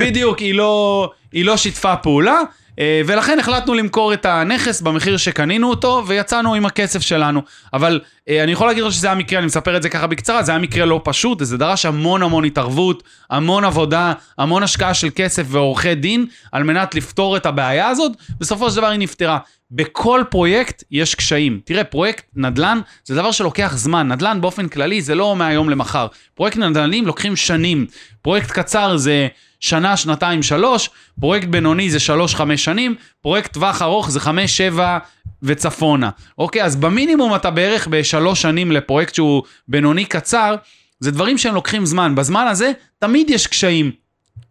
בדיוק, 0.00 0.38
היא 0.38 0.54
לא, 0.54 1.10
היא 1.32 1.44
לא 1.44 1.56
שיתפה 1.56 1.96
פעולה. 1.96 2.40
אה, 2.80 3.02
ולכן 3.06 3.38
החלטנו 3.38 3.74
למכור 3.74 4.12
את 4.12 4.26
הנכס 4.26 4.80
במחיר 4.80 5.16
שקנינו 5.16 5.70
אותו, 5.70 6.04
ויצאנו 6.06 6.54
עם 6.54 6.66
הכסף 6.66 7.00
שלנו. 7.00 7.42
אבל 7.72 8.00
אה, 8.28 8.42
אני 8.42 8.52
יכול 8.52 8.66
להגיד 8.66 8.84
לך 8.84 8.92
שזה 8.92 9.06
היה 9.06 9.16
מקרה, 9.16 9.38
אני 9.38 9.46
מספר 9.46 9.76
את 9.76 9.82
זה 9.82 9.88
ככה 9.88 10.06
בקצרה, 10.06 10.42
זה 10.42 10.52
היה 10.52 10.58
מקרה 10.58 10.84
לא 10.84 11.00
פשוט, 11.04 11.44
זה 11.44 11.58
דרש 11.58 11.86
המון 11.86 12.22
המון 12.22 12.44
התערבות, 12.44 13.02
המון 13.30 13.64
עבודה, 13.64 14.12
המון 14.38 14.62
השקעה 14.62 14.94
של 14.94 15.08
כסף 15.14 15.42
ועורכי 15.46 15.94
דין, 15.94 16.26
על 16.52 16.62
מנת 16.62 16.94
לפתור 16.94 17.36
את 17.36 17.46
הבעיה 17.46 17.88
הזאת, 17.88 18.12
בסופו 18.40 18.70
של 18.70 18.76
דבר 18.76 18.88
היא 18.88 18.98
נפתרה. 18.98 19.38
בכל 19.70 20.22
פרויקט 20.30 20.84
יש 20.90 21.14
קשיים. 21.14 21.60
תראה, 21.64 21.84
פרויקט 21.84 22.24
נדל"ן 22.36 22.80
זה 23.04 23.14
דבר 23.14 23.30
שלוקח 23.30 23.72
זמן. 23.76 24.12
נדל"ן 24.12 24.40
באופן 24.40 24.68
כללי 24.68 25.02
זה 25.02 25.14
לא 25.14 25.36
מהיום 25.36 25.70
למחר. 25.70 26.06
פרויקט 26.34 26.56
נדל"נים 26.56 27.06
לוקחים 27.06 27.36
שנים. 27.36 27.86
פרויקט 28.22 28.50
קצר 28.50 28.96
זה 28.96 29.28
שנה, 29.60 29.96
שנתיים, 29.96 30.42
שלוש, 30.42 30.90
פרויקט 31.20 31.48
בינוני 31.48 31.90
זה 31.90 32.00
שלוש, 32.00 32.34
חמש 32.34 32.64
שנים, 32.64 32.94
פרויקט 33.22 33.52
טווח 33.52 33.82
ארוך 33.82 34.10
זה 34.10 34.20
חמש, 34.20 34.56
שבע 34.56 34.98
וצפונה. 35.42 36.10
אוקיי, 36.38 36.64
אז 36.64 36.76
במינימום 36.76 37.34
אתה 37.34 37.50
בערך 37.50 37.88
בשלוש 37.90 38.42
שנים 38.42 38.72
לפרויקט 38.72 39.14
שהוא 39.14 39.42
בינוני 39.68 40.04
קצר, 40.04 40.54
זה 41.00 41.10
דברים 41.10 41.38
שהם 41.38 41.54
לוקחים 41.54 41.86
זמן. 41.86 42.14
בזמן 42.14 42.46
הזה 42.46 42.72
תמיד 42.98 43.30
יש 43.30 43.46
קשיים. 43.46 43.92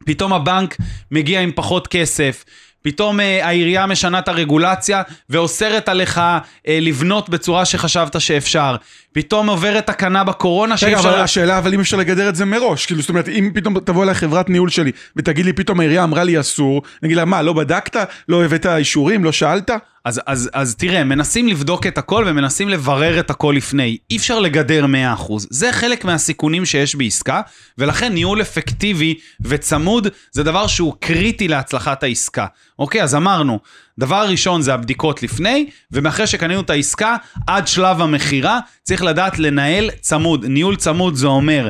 פתאום 0.06 0.34
הבנק 0.34 0.78
מגיע 1.12 1.42
עם 1.42 1.52
פחות 1.56 1.88
כסף, 1.88 2.46
פתאום 2.82 3.20
אה, 3.20 3.46
העירייה 3.48 3.86
משנה 3.86 4.20
את 4.20 4.28
הרגולציה 4.28 5.02
ואוסרת 5.30 5.90
עליך 5.90 6.18
אה, 6.18 6.40
לבנות 6.82 7.30
בצורה 7.30 7.66
שחשבת 7.66 8.22
שאפשר. 8.22 8.76
פתאום 9.12 9.50
עוברת 9.50 9.88
תקנה 9.88 10.24
בקורונה 10.24 10.78
שאי 10.78 10.94
אפשר... 10.94 11.08
רגע, 11.08 11.16
אבל 11.16 11.24
השאלה, 11.24 11.58
אבל 11.58 11.74
אם 11.74 11.80
אפשר 11.80 11.98
לגדר 11.98 12.30
את 12.30 12.36
זה 12.36 12.46
מראש, 12.46 12.86
כאילו, 12.86 13.02
זאת 13.02 13.10
אומרת, 13.10 13.28
אם 13.28 13.52
פתאום 13.54 13.80
תבוא 13.80 14.04
אליי 14.04 14.16
חברת 14.16 14.50
ניהול 14.50 14.70
שלי 14.70 14.92
ותגיד 15.16 15.46
לי, 15.46 15.54
פתאום 15.54 15.80
העירייה 15.80 16.04
אמרה 16.04 16.24
לי 16.24 16.40
אסור, 16.40 16.82
נגיד 17.04 17.18
לה, 17.18 17.26
מה, 17.26 17.42
לא 17.42 17.54
בדקת? 17.54 18.08
לא 18.30 18.46
הבאת 18.46 18.66
אישורים? 18.66 19.24
לא 19.24 19.32
שאלת? 19.32 19.72
אז, 20.10 20.22
אז, 20.26 20.50
אז 20.54 20.76
תראה, 20.76 21.04
מנסים 21.04 21.48
לבדוק 21.48 21.88
את 21.88 21.98
הכל 21.98 22.26
ומנסים 22.28 22.70
לברר 22.70 23.20
את 23.20 23.30
הכל 23.30 23.54
לפני. 23.58 23.98
אי 24.12 24.18
אפשר 24.18 24.40
לגדר 24.40 24.86
100%. 25.20 25.34
זה 25.50 25.72
חלק 25.72 26.06
מהסיכונים 26.06 26.66
שיש 26.66 26.96
בעסקה, 26.96 27.42
ולכן 27.78 28.14
ניהול 28.14 28.42
אפקטיבי 28.42 29.16
וצמוד 29.42 30.08
זה 30.32 30.44
דבר 30.44 30.68
שהוא 30.68 30.94
קריטי 31.00 31.48
להצלחת 31.48 32.04
העסקה. 32.04 32.46
אוקיי, 32.80 33.04
אז 33.04 33.16
אמרנו, 33.16 33.60
דבר 34.00 34.26
ראשון 34.30 34.62
זה 34.62 34.74
הבדיקות 34.74 35.24
לפני, 35.24 35.70
ומאחרי 35.92 36.28
שקנינו 36.28 36.62
את 36.62 36.70
העסקה, 36.70 37.16
עד 37.48 37.68
שלב 37.68 38.02
המכירה, 38.02 38.60
צריך 38.84 39.04
לדעת 39.04 39.40
לנהל 39.40 39.90
צמוד. 40.02 40.46
ניהול 40.46 40.76
צמוד 40.76 41.16
זה 41.16 41.28
אומר... 41.28 41.68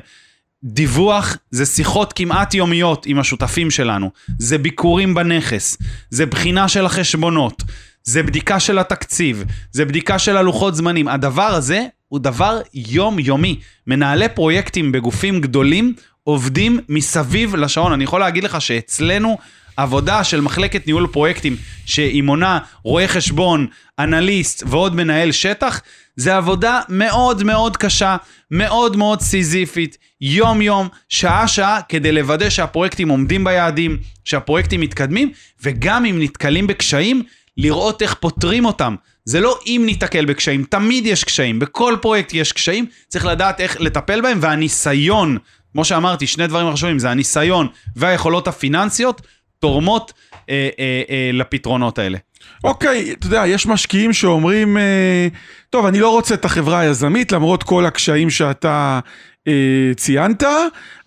דיווח 0.64 1.38
זה 1.52 1.66
שיחות 1.66 2.14
כמעט 2.14 2.54
יומיות 2.54 3.06
עם 3.06 3.20
השותפים 3.20 3.72
שלנו, 3.72 4.12
זה 4.40 4.58
ביקורים 4.58 5.14
בנכס, 5.14 5.78
זה 6.10 6.26
בחינה 6.26 6.68
של 6.68 6.86
החשבונות, 6.86 7.64
זה 8.10 8.24
בדיקה 8.24 8.60
של 8.60 8.80
התקציב, 8.80 9.44
זה 9.72 9.86
בדיקה 9.86 10.20
של 10.20 10.38
הלוחות 10.38 10.76
זמנים. 10.76 11.08
הדבר 11.08 11.44
הזה 11.44 11.86
הוא 12.08 12.20
דבר 12.20 12.62
יומיומי. 12.74 13.60
מנהלי 13.88 14.30
פרויקטים 14.30 14.92
בגופים 14.92 15.42
גדולים 15.42 15.94
עובדים 16.24 16.80
מסביב 16.90 17.56
לשעון. 17.56 17.94
אני 17.94 18.04
יכול 18.04 18.20
להגיד 18.20 18.44
לך 18.44 18.62
שאצלנו 18.62 19.38
עבודה 19.78 20.24
של 20.24 20.42
מחלקת 20.42 20.88
ניהול 20.88 21.08
פרויקטים, 21.08 21.56
שהיא 21.86 22.24
מונה 22.24 22.60
רואה 22.84 23.08
חשבון, 23.08 23.68
אנליסט 24.00 24.64
ועוד 24.68 24.96
מנהל 24.96 25.32
שטח, 25.32 25.82
זה 26.16 26.38
עבודה 26.38 26.82
מאוד 26.90 27.44
מאוד 27.44 27.78
קשה, 27.78 28.18
מאוד 28.52 28.96
מאוד 28.96 29.22
סיזיפית, 29.22 29.98
יום 30.22 30.62
יום, 30.62 30.88
שעה 31.10 31.48
שעה, 31.48 31.80
כדי 31.90 32.12
לוודא 32.12 32.50
שהפרויקטים 32.50 33.10
עומדים 33.10 33.44
ביעדים, 33.44 33.98
שהפרויקטים 34.26 34.82
מתקדמים, 34.82 35.32
וגם 35.64 36.06
אם 36.06 36.16
נתקלים 36.20 36.68
בקשיים, 36.68 37.24
לראות 37.60 38.02
איך 38.02 38.14
פותרים 38.14 38.66
אותם. 38.66 38.96
זה 39.26 39.40
לא 39.42 39.60
אם 39.68 39.84
ניתקל 39.86 40.26
בקשיים, 40.26 40.64
תמיד 40.64 41.06
יש 41.06 41.24
קשיים, 41.24 41.60
בכל 41.60 41.96
פרויקט 42.02 42.34
יש 42.34 42.52
קשיים, 42.52 42.86
צריך 43.08 43.26
לדעת 43.26 43.60
איך 43.60 43.82
לטפל 43.82 44.22
בהם, 44.22 44.38
והניסיון, 44.42 45.38
כמו 45.74 45.86
שאמרתי, 45.86 46.28
שני 46.28 46.48
דברים 46.48 46.74
חשובים, 46.74 47.00
זה 47.00 47.10
הניסיון 47.10 47.68
והיכולות 47.96 48.48
הפיננסיות, 48.48 49.22
תורמות 49.60 50.14
אה, 50.50 50.70
אה, 50.80 51.02
אה, 51.10 51.30
לפתרונות 51.34 52.00
האלה. 52.00 52.18
אוקיי, 52.64 53.14
אתה 53.14 53.28
יודע, 53.28 53.44
יש 53.48 53.66
משקיעים 53.66 54.14
שאומרים, 54.14 54.78
אה, 54.78 55.28
טוב, 55.70 55.86
אני 55.86 56.00
לא 56.00 56.10
רוצה 56.10 56.34
את 56.34 56.46
החברה 56.46 56.80
היזמית, 56.80 57.32
למרות 57.32 57.64
כל 57.64 57.86
הקשיים 57.86 58.30
שאתה 58.30 59.00
אה, 59.48 59.92
ציינת, 59.96 60.44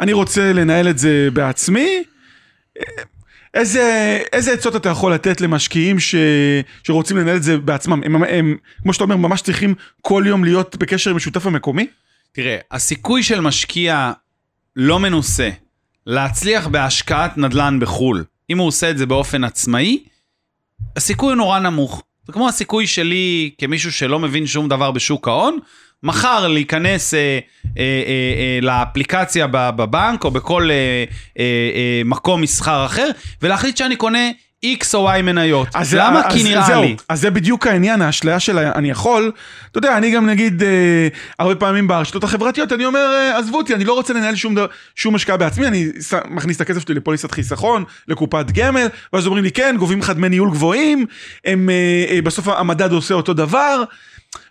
אני 0.01 0.13
רוצה 0.13 0.53
לנהל 0.53 0.89
את 0.89 0.99
זה 0.99 1.29
בעצמי. 1.33 2.03
איזה, 3.55 4.19
איזה 4.33 4.53
עצות 4.53 4.77
אתה 4.77 4.89
יכול 4.89 5.15
לתת 5.15 5.41
למשקיעים 5.41 6.01
ש, 6.01 6.15
שרוצים 6.85 7.17
לנהל 7.17 7.37
את 7.37 7.43
זה 7.43 7.59
בעצמם? 7.59 8.01
הם, 8.05 8.15
הם, 8.17 8.25
הם, 8.25 8.57
כמו 8.83 8.93
שאתה 8.93 9.05
אומר, 9.05 9.17
ממש 9.17 9.43
צריכים 9.43 9.75
כל 10.01 10.25
יום 10.27 10.45
להיות 10.45 10.77
בקשר 10.77 11.11
עם 11.11 11.17
השותף 11.17 11.47
המקומי? 11.47 11.87
תראה, 12.33 12.57
הסיכוי 12.71 13.23
של 13.23 13.41
משקיע 13.41 14.13
לא 14.77 14.99
מנוסה 14.99 15.51
להצליח 16.07 16.67
בהשקעת 16.67 17.39
נדל"ן 17.39 17.79
בחו"ל, 17.81 18.25
אם 18.51 18.59
הוא 18.59 18.67
עושה 18.67 18.91
את 18.91 18.99
זה 18.99 19.07
באופן 19.07 19.45
עצמאי, 19.45 20.05
הסיכוי 20.97 21.29
הוא 21.29 21.37
נורא 21.37 21.59
נמוך. 21.59 22.03
זה 22.27 22.33
כמו 22.33 22.49
הסיכוי 22.49 22.87
שלי 22.87 23.51
כמישהו 23.59 23.93
שלא 23.93 24.19
מבין 24.19 24.47
שום 24.47 24.69
דבר 24.69 24.91
בשוק 24.91 25.29
ההון, 25.29 25.59
מחר 26.03 26.49
להיכנס 26.49 27.15
אה, 27.15 27.19
אה, 27.19 27.39
אה, 27.79 27.83
אה, 28.39 28.59
לאפליקציה 28.63 29.47
בבנק 29.51 30.25
או 30.25 30.31
בכל 30.31 30.71
אה, 30.71 30.75
אה, 31.39 31.45
אה, 31.75 32.03
מקום 32.05 32.41
מסחר 32.41 32.87
אחר, 32.87 33.11
ולהחליט 33.43 33.77
שאני 33.77 33.97
קונה 33.97 34.31
X 34.81 34.87
או 34.95 35.11
Y 35.13 35.23
מניות. 35.23 35.69
אז 35.75 35.95
למה? 35.95 36.21
אז, 36.27 36.33
כי 36.35 36.43
נראה 36.43 36.67
זהו, 36.67 36.83
לי. 36.83 36.97
אז 37.09 37.21
זה 37.21 37.31
בדיוק 37.31 37.67
העניין, 37.67 38.03
האשליה 38.03 38.41
של 38.41 38.59
אני 38.59 38.91
יכול. 38.91 39.33
אתה 39.71 39.79
יודע, 39.79 39.97
אני 39.99 40.11
גם 40.11 40.27
נגיד, 40.27 40.63
אה, 40.63 41.09
הרבה 41.39 41.55
פעמים 41.55 41.89
ברשתות 41.89 42.25
החברתיות, 42.25 42.73
אני 42.73 42.85
אומר, 42.85 43.01
אה, 43.15 43.39
עזבו 43.39 43.57
אותי, 43.59 43.75
אני 43.75 43.85
לא 43.85 43.93
רוצה 43.93 44.13
לנהל 44.13 44.35
שום, 44.35 44.55
דבר- 44.55 44.67
שום 44.97 45.15
השקעה 45.15 45.37
בעצמי, 45.37 45.67
אני 45.67 45.87
ש- 46.09 46.15
מכניס 46.31 46.57
את 46.57 46.61
הכסף 46.61 46.81
שלי 46.83 46.95
לפוליסת 46.95 47.31
חיסכון, 47.33 47.85
לקופת 48.09 48.47
גמל, 48.51 48.87
ואז 49.13 49.27
אומרים 49.27 49.45
לי, 49.45 49.51
כן, 49.51 49.77
גובים 49.79 49.99
לך 49.99 50.11
דמי 50.11 50.29
ניהול 50.29 50.51
גבוהים, 50.51 51.07
הם, 51.45 51.71
אה, 51.71 51.75
אה, 52.15 52.23
בסוף 52.23 52.49
המדד 52.49 52.93
עושה 52.93 53.15
אותו 53.15 53.35
דבר. 53.35 53.83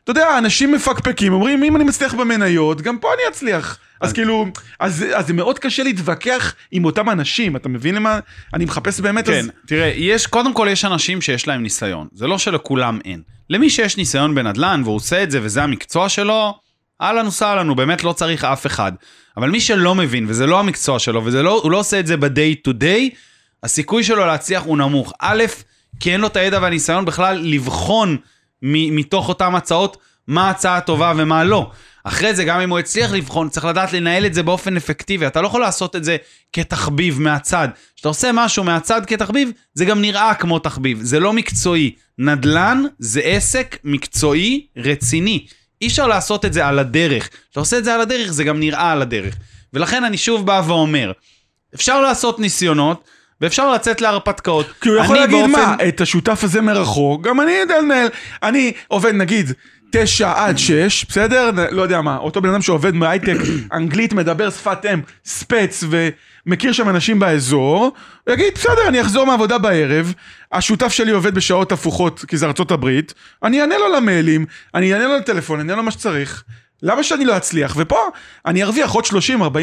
אתה 0.03 0.11
יודע, 0.11 0.37
אנשים 0.37 0.71
מפקפקים, 0.71 1.33
אומרים, 1.33 1.63
אם 1.63 1.75
אני 1.75 1.83
מצליח 1.83 2.13
במניות, 2.13 2.81
גם 2.81 2.97
פה 2.97 3.13
אני 3.13 3.21
אצליח. 3.29 3.77
אז 4.01 4.13
כאילו, 4.13 4.45
אז, 4.79 5.05
אז 5.15 5.27
זה 5.27 5.33
מאוד 5.33 5.59
קשה 5.59 5.83
להתווכח 5.83 6.55
עם 6.71 6.85
אותם 6.85 7.09
אנשים, 7.09 7.55
אתה 7.55 7.69
מבין 7.69 7.95
למה? 7.95 8.19
אני 8.53 8.65
מחפש 8.65 8.99
באמת, 8.99 9.25
כן, 9.25 9.39
אז... 9.39 9.49
תראה, 9.67 9.91
יש, 9.95 10.27
קודם 10.27 10.53
כל 10.53 10.67
יש 10.71 10.85
אנשים 10.85 11.21
שיש 11.21 11.47
להם 11.47 11.63
ניסיון, 11.63 12.07
זה 12.13 12.27
לא 12.27 12.37
שלכולם 12.37 12.99
אין. 13.05 13.21
למי 13.49 13.69
שיש 13.69 13.97
ניסיון 13.97 14.35
בנדל"ן 14.35 14.81
והוא 14.83 14.95
עושה 14.95 15.23
את 15.23 15.31
זה 15.31 15.39
וזה 15.43 15.63
המקצוע 15.63 16.09
שלו, 16.09 16.53
אהלן 17.01 17.27
וסהלן, 17.27 17.67
הוא 17.67 17.77
באמת 17.77 18.03
לא 18.03 18.13
צריך 18.13 18.43
אף 18.43 18.65
אחד. 18.65 18.91
אבל 19.37 19.49
מי 19.49 19.61
שלא 19.61 19.95
מבין 19.95 20.25
וזה 20.27 20.45
לא 20.47 20.59
המקצוע 20.59 20.99
שלו 20.99 21.25
והוא 21.25 21.71
לא 21.71 21.77
עושה 21.77 21.99
את 21.99 22.07
זה 22.07 22.17
ב-day 22.17 22.69
to 22.69 22.71
day, 22.71 23.15
הסיכוי 23.63 24.03
שלו 24.03 24.25
להצליח 24.25 24.63
הוא 24.63 24.77
נמוך. 24.77 25.13
א', 25.19 25.43
כי 25.99 26.13
אין 26.13 26.21
לו 26.21 26.27
את 26.27 26.35
הידע 26.35 26.59
והניסיון 26.61 27.05
בכלל 27.05 27.37
לבחון 27.37 28.17
מתוך 28.61 29.29
אותן 29.29 29.55
הצעות 29.55 29.97
מה 30.27 30.47
ההצעה 30.47 30.77
הטובה 30.77 31.13
ומה 31.17 31.43
לא. 31.43 31.71
אחרי 32.03 32.35
זה, 32.35 32.43
גם 32.43 32.59
אם 32.59 32.69
הוא 32.69 32.79
הצליח 32.79 33.11
לבחון, 33.11 33.49
צריך 33.49 33.65
לדעת 33.65 33.93
לנהל 33.93 34.25
את 34.25 34.33
זה 34.33 34.43
באופן 34.43 34.77
אפקטיבי. 34.77 35.27
אתה 35.27 35.41
לא 35.41 35.47
יכול 35.47 35.61
לעשות 35.61 35.95
את 35.95 36.03
זה 36.03 36.17
כתחביב 36.53 37.21
מהצד. 37.21 37.67
כשאתה 37.95 38.09
עושה 38.09 38.31
משהו 38.33 38.63
מהצד 38.63 39.01
כתחביב, 39.07 39.51
זה 39.73 39.85
גם 39.85 40.01
נראה 40.01 40.33
כמו 40.33 40.59
תחביב. 40.59 40.99
זה 41.01 41.19
לא 41.19 41.33
מקצועי. 41.33 41.91
נדל"ן 42.17 42.83
זה 42.99 43.21
עסק 43.21 43.77
מקצועי 43.83 44.67
רציני. 44.77 45.45
אי 45.81 45.87
אפשר 45.87 46.07
לעשות 46.07 46.45
את 46.45 46.53
זה 46.53 46.67
על 46.67 46.79
הדרך. 46.79 47.29
כשאתה 47.29 47.59
עושה 47.59 47.77
את 47.77 47.83
זה 47.83 47.95
על 47.95 48.01
הדרך, 48.01 48.31
זה 48.31 48.43
גם 48.43 48.59
נראה 48.59 48.91
על 48.91 49.01
הדרך. 49.01 49.35
ולכן 49.73 50.03
אני 50.03 50.17
שוב 50.17 50.45
בא 50.45 50.61
ואומר, 50.67 51.11
אפשר 51.75 52.01
לעשות 52.01 52.39
ניסיונות, 52.39 53.03
ואפשר 53.41 53.71
לצאת 53.73 54.01
להרפתקאות. 54.01 54.65
כי 54.81 54.89
הוא 54.89 54.97
יכול 54.97 55.15
להגיד 55.15 55.35
באופן- 55.35 55.51
מה, 55.51 55.75
את 55.87 56.01
השותף 56.01 56.43
הזה 56.43 56.61
מרחוק, 56.61 57.21
גם 57.27 57.41
אני 57.41 57.51
יודע 57.51 57.81
לנהל, 57.81 58.07
אני 58.43 58.71
עובד 58.87 59.11
נגיד 59.13 59.51
תשע 59.91 60.33
עד 60.35 60.57
שש, 60.57 61.05
בסדר? 61.09 61.49
לא 61.71 61.81
יודע 61.81 62.01
מה, 62.01 62.17
אותו 62.17 62.41
בן 62.41 62.49
אדם 62.49 62.61
שעובד 62.61 62.95
מהייטק, 62.95 63.35
אנגלית, 63.73 64.13
מדבר 64.13 64.49
שפת 64.49 64.85
אם, 64.93 64.99
ספץ 65.25 65.83
ומכיר 66.45 66.71
שם 66.73 66.89
אנשים 66.89 67.19
באזור, 67.19 67.91
יגיד 68.29 68.53
בסדר, 68.55 68.87
אני 68.87 69.01
אחזור 69.01 69.25
מהעבודה 69.25 69.57
בערב, 69.57 70.13
השותף 70.51 70.87
שלי 70.91 71.11
עובד 71.11 71.35
בשעות 71.35 71.71
הפוכות, 71.71 72.25
כי 72.27 72.37
זה 72.37 72.45
ארצות 72.45 72.71
הברית, 72.71 73.13
אני 73.43 73.61
אענה 73.61 73.77
לו 73.77 73.95
למיילים, 73.95 74.45
אני 74.75 74.93
אענה 74.93 75.07
לו 75.07 75.17
לטלפון, 75.17 75.59
אני 75.59 75.69
אענה 75.69 75.77
לו 75.81 75.85
מה 75.85 75.91
שצריך. 75.91 76.43
למה 76.83 77.03
שאני 77.03 77.25
לא 77.25 77.37
אצליח? 77.37 77.75
ופה 77.79 77.97
אני 78.45 78.63
ארוויח 78.63 78.91
עוד 78.91 79.03
30-40 79.05 79.11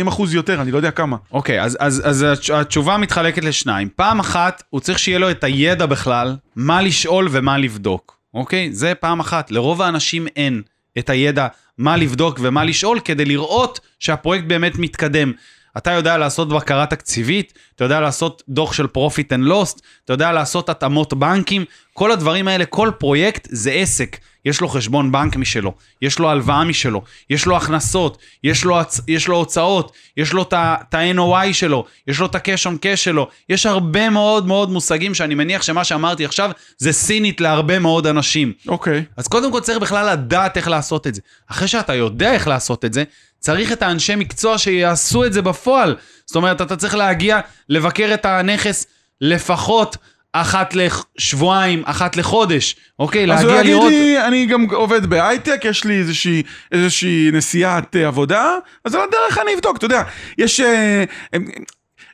אחוז 0.08 0.34
יותר, 0.34 0.60
אני 0.62 0.70
לא 0.70 0.76
יודע 0.76 0.90
כמה. 0.90 1.16
אוקיי, 1.32 1.62
אז, 1.62 1.76
אז, 1.80 2.02
אז 2.04 2.22
התש- 2.32 2.52
התשובה 2.54 2.96
מתחלקת 2.96 3.44
לשניים. 3.44 3.88
פעם 3.96 4.20
אחת, 4.20 4.62
הוא 4.70 4.80
צריך 4.80 4.98
שיהיה 4.98 5.18
לו 5.18 5.30
את 5.30 5.44
הידע 5.44 5.86
בכלל, 5.86 6.36
מה 6.56 6.82
לשאול 6.82 7.28
ומה 7.30 7.58
לבדוק. 7.58 8.18
אוקיי? 8.34 8.72
זה 8.72 8.92
פעם 8.94 9.20
אחת. 9.20 9.50
לרוב 9.50 9.82
האנשים 9.82 10.26
אין 10.36 10.62
את 10.98 11.10
הידע 11.10 11.46
מה 11.78 11.96
לבדוק 11.96 12.38
ומה 12.42 12.64
לשאול 12.64 13.00
כדי 13.00 13.24
לראות 13.24 13.80
שהפרויקט 14.00 14.44
באמת 14.46 14.78
מתקדם. 14.78 15.32
אתה 15.78 15.90
יודע 15.92 16.18
לעשות 16.18 16.48
בקרה 16.48 16.86
תקציבית, 16.86 17.52
אתה 17.76 17.84
יודע 17.84 18.00
לעשות 18.00 18.42
דוח 18.48 18.72
של 18.72 18.84
profit 18.96 19.32
and 19.32 19.48
loss, 19.50 19.80
אתה 20.04 20.12
יודע 20.12 20.32
לעשות 20.32 20.68
התאמות 20.68 21.14
בנקים, 21.14 21.64
כל 21.94 22.12
הדברים 22.12 22.48
האלה, 22.48 22.64
כל 22.64 22.90
פרויקט 22.98 23.48
זה 23.50 23.70
עסק. 23.70 24.16
יש 24.44 24.60
לו 24.60 24.68
חשבון 24.68 25.12
בנק 25.12 25.36
משלו, 25.36 25.72
יש 26.02 26.18
לו 26.18 26.30
הלוואה 26.30 26.64
משלו, 26.64 27.02
יש 27.30 27.46
לו 27.46 27.56
הכנסות, 27.56 28.18
יש 28.44 28.64
לו, 28.64 28.80
הצ- 28.80 29.00
יש 29.08 29.28
לו 29.28 29.36
הוצאות, 29.36 29.92
יש 30.16 30.32
לו 30.32 30.42
את 30.42 30.52
ה-NOI 30.94 31.52
שלו, 31.52 31.84
יש 32.06 32.20
לו 32.20 32.26
את 32.26 32.34
ה-cash 32.34 32.66
on 32.66 32.74
cash 32.84 32.96
שלו, 32.96 33.28
יש 33.48 33.66
הרבה 33.66 34.10
מאוד 34.10 34.46
מאוד 34.46 34.70
מושגים 34.70 35.14
שאני 35.14 35.34
מניח 35.34 35.62
שמה 35.62 35.84
שאמרתי 35.84 36.24
עכשיו 36.24 36.50
זה 36.78 36.92
סינית 36.92 37.40
להרבה 37.40 37.78
מאוד 37.78 38.06
אנשים. 38.06 38.52
אוקיי. 38.68 39.04
אז 39.16 39.28
קודם 39.28 39.52
כל 39.52 39.60
צריך 39.60 39.78
בכלל 39.78 40.12
לדעת 40.12 40.56
איך 40.56 40.68
לעשות 40.68 41.06
את 41.06 41.14
זה. 41.14 41.20
אחרי 41.48 41.68
שאתה 41.68 41.94
יודע 41.94 42.32
איך 42.32 42.48
לעשות 42.48 42.84
את 42.84 42.92
זה, 42.92 43.04
צריך 43.40 43.72
את 43.72 43.82
האנשי 43.82 44.14
מקצוע 44.16 44.58
שיעשו 44.58 45.24
את 45.24 45.32
זה 45.32 45.42
בפועל. 45.42 45.96
זאת 46.26 46.36
אומרת, 46.36 46.60
אתה 46.60 46.76
צריך 46.76 46.94
להגיע, 46.94 47.40
לבקר 47.68 48.10
את 48.14 48.26
הנכס 48.26 48.86
לפחות 49.20 49.96
אחת 50.32 50.74
לשבועיים, 50.74 51.82
אחת 51.86 52.16
לחודש, 52.16 52.76
אוקיי? 52.98 53.32
אז 53.32 53.42
הוא 53.44 53.52
להגיע 53.52 53.60
יגיד 53.60 53.72
לראות... 53.72 53.90
לי, 53.90 54.26
אני 54.26 54.46
גם 54.46 54.66
עובד 54.70 55.06
בהייטק, 55.06 55.60
יש 55.64 55.84
לי 55.84 55.98
איזושהי, 55.98 56.42
איזושהי 56.72 57.30
נסיעת 57.32 57.96
אה, 57.96 58.06
עבודה, 58.06 58.54
אז 58.84 58.94
על 58.94 59.00
הדרך 59.08 59.38
אני 59.38 59.54
אבדוק, 59.54 59.76
אתה 59.76 59.84
יודע, 59.86 60.02
יש... 60.38 60.60
אה, 60.60 61.04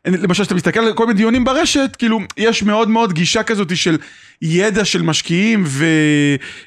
למשל, 0.06 0.42
כשאתה 0.42 0.54
מסתכל 0.54 0.80
על 0.80 0.92
כל 0.92 1.06
מיני 1.06 1.16
דיונים 1.16 1.44
ברשת, 1.44 1.96
כאילו, 1.98 2.20
יש 2.36 2.62
מאוד 2.62 2.88
מאוד 2.88 3.12
גישה 3.12 3.42
כזאת 3.42 3.76
של 3.76 3.96
ידע 4.42 4.84
של 4.84 5.02
משקיעים 5.02 5.64
ו, 5.66 5.86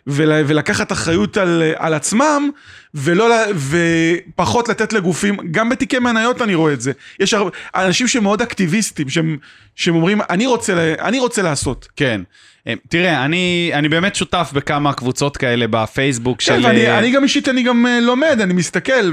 ול, 0.08 0.32
ולקחת 0.46 0.92
אחריות 0.92 1.38
על, 1.38 1.64
על 1.76 1.94
עצמם, 1.94 2.50
ולא, 2.94 3.36
ופחות 3.56 4.70
לתת 4.70 4.94
לגופים, 4.94 5.38
גם 5.52 5.70
בתיקי 5.70 6.00
מניות 6.00 6.42
אני 6.42 6.56
רואה 6.56 6.74
את 6.74 6.82
זה. 6.82 6.92
יש 7.20 7.34
הרבה, 7.34 7.50
אנשים 7.76 8.08
שמאוד 8.08 8.42
אקטיביסטים, 8.42 9.10
שהם, 9.10 9.38
שהם 9.76 9.96
אומרים, 9.96 10.22
אני 10.30 10.46
רוצה, 10.46 10.96
אני 11.00 11.20
רוצה 11.20 11.42
לעשות. 11.42 11.88
כן. 11.96 12.22
אה, 12.68 12.74
תראה, 12.90 13.26
אני, 13.26 13.72
אני 13.74 13.90
באמת 13.90 14.16
שותף 14.16 14.52
בכמה 14.54 14.94
קבוצות 14.94 15.38
כאלה 15.38 15.68
בפייסבוק 15.68 16.42
כן, 16.42 16.46
של... 16.46 16.66
ואני 16.66 16.88
אה, 16.88 17.00
אני 17.00 17.12
גם 17.12 17.24
אישית, 17.24 17.50
אני 17.50 17.64
גם 17.64 17.86
אה, 17.86 18.00
לומד, 18.00 18.38
אני 18.42 18.54
מסתכל, 18.54 19.12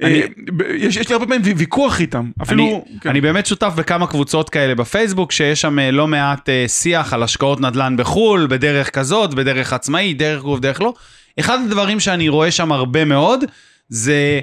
ויש 0.00 0.96
יש 0.96 1.08
לי 1.08 1.12
הרבה 1.12 1.26
פעמים 1.26 1.42
וי- 1.44 1.54
ויכוח 1.56 2.00
איתם, 2.00 2.30
אפילו... 2.42 2.64
אני, 2.64 3.00
כן. 3.00 3.08
אני 3.08 3.20
באמת 3.20 3.46
שותף 3.46 3.72
בכמה 3.76 4.06
קבוצות 4.06 4.50
כאלה 4.50 4.74
בפייסבוק, 4.74 5.32
שיש 5.32 5.60
שם 5.60 5.78
לא 5.78 6.08
מעט 6.08 6.48
שיח 6.66 7.12
על 7.12 7.22
השקעות 7.22 7.60
נדל"ן 7.66 7.96
בחו"ל, 7.96 8.46
בדרך 8.46 8.90
כזאת, 8.90 9.34
בדרך 9.34 9.72
עצמאית, 9.72 10.18
דרך 10.18 10.42
גוף, 10.42 10.60
דרך 10.60 10.80
לא. 10.80 10.94
אחד 11.40 11.58
הדברים 11.64 12.00
שאני 12.00 12.28
רואה 12.28 12.50
שם 12.50 12.72
הרבה 12.72 13.04
מאוד, 13.04 13.44
זה, 13.88 14.40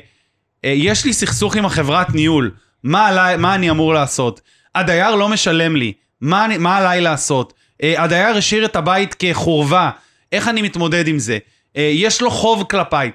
אה, 0.65 0.73
יש 0.75 1.05
לי 1.05 1.13
סכסוך 1.13 1.55
עם 1.55 1.65
החברת 1.65 2.09
ניהול, 2.09 2.51
מה, 2.83 3.07
עליי, 3.07 3.37
מה 3.37 3.55
אני 3.55 3.69
אמור 3.69 3.93
לעשות? 3.93 4.41
הדייר 4.75 5.15
לא 5.15 5.29
משלם 5.29 5.75
לי, 5.75 5.93
מה, 6.21 6.45
אני, 6.45 6.57
מה 6.57 6.77
עליי 6.77 7.01
לעשות? 7.01 7.53
אה, 7.83 8.03
הדייר 8.03 8.37
השאיר 8.37 8.65
את 8.65 8.75
הבית 8.75 9.15
כחורבה, 9.19 9.89
איך 10.31 10.47
אני 10.47 10.61
מתמודד 10.61 11.07
עם 11.07 11.19
זה? 11.19 11.37
אה, 11.77 11.91
יש 11.93 12.21
לו 12.21 12.31
חוב 12.31 12.63
כלפיי. 12.69 13.11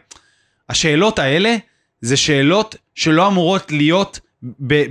השאלות 0.69 1.19
האלה 1.19 1.57
זה 2.01 2.17
שאלות 2.17 2.77
שלא 2.95 3.27
אמורות 3.27 3.73
להיות 3.73 4.21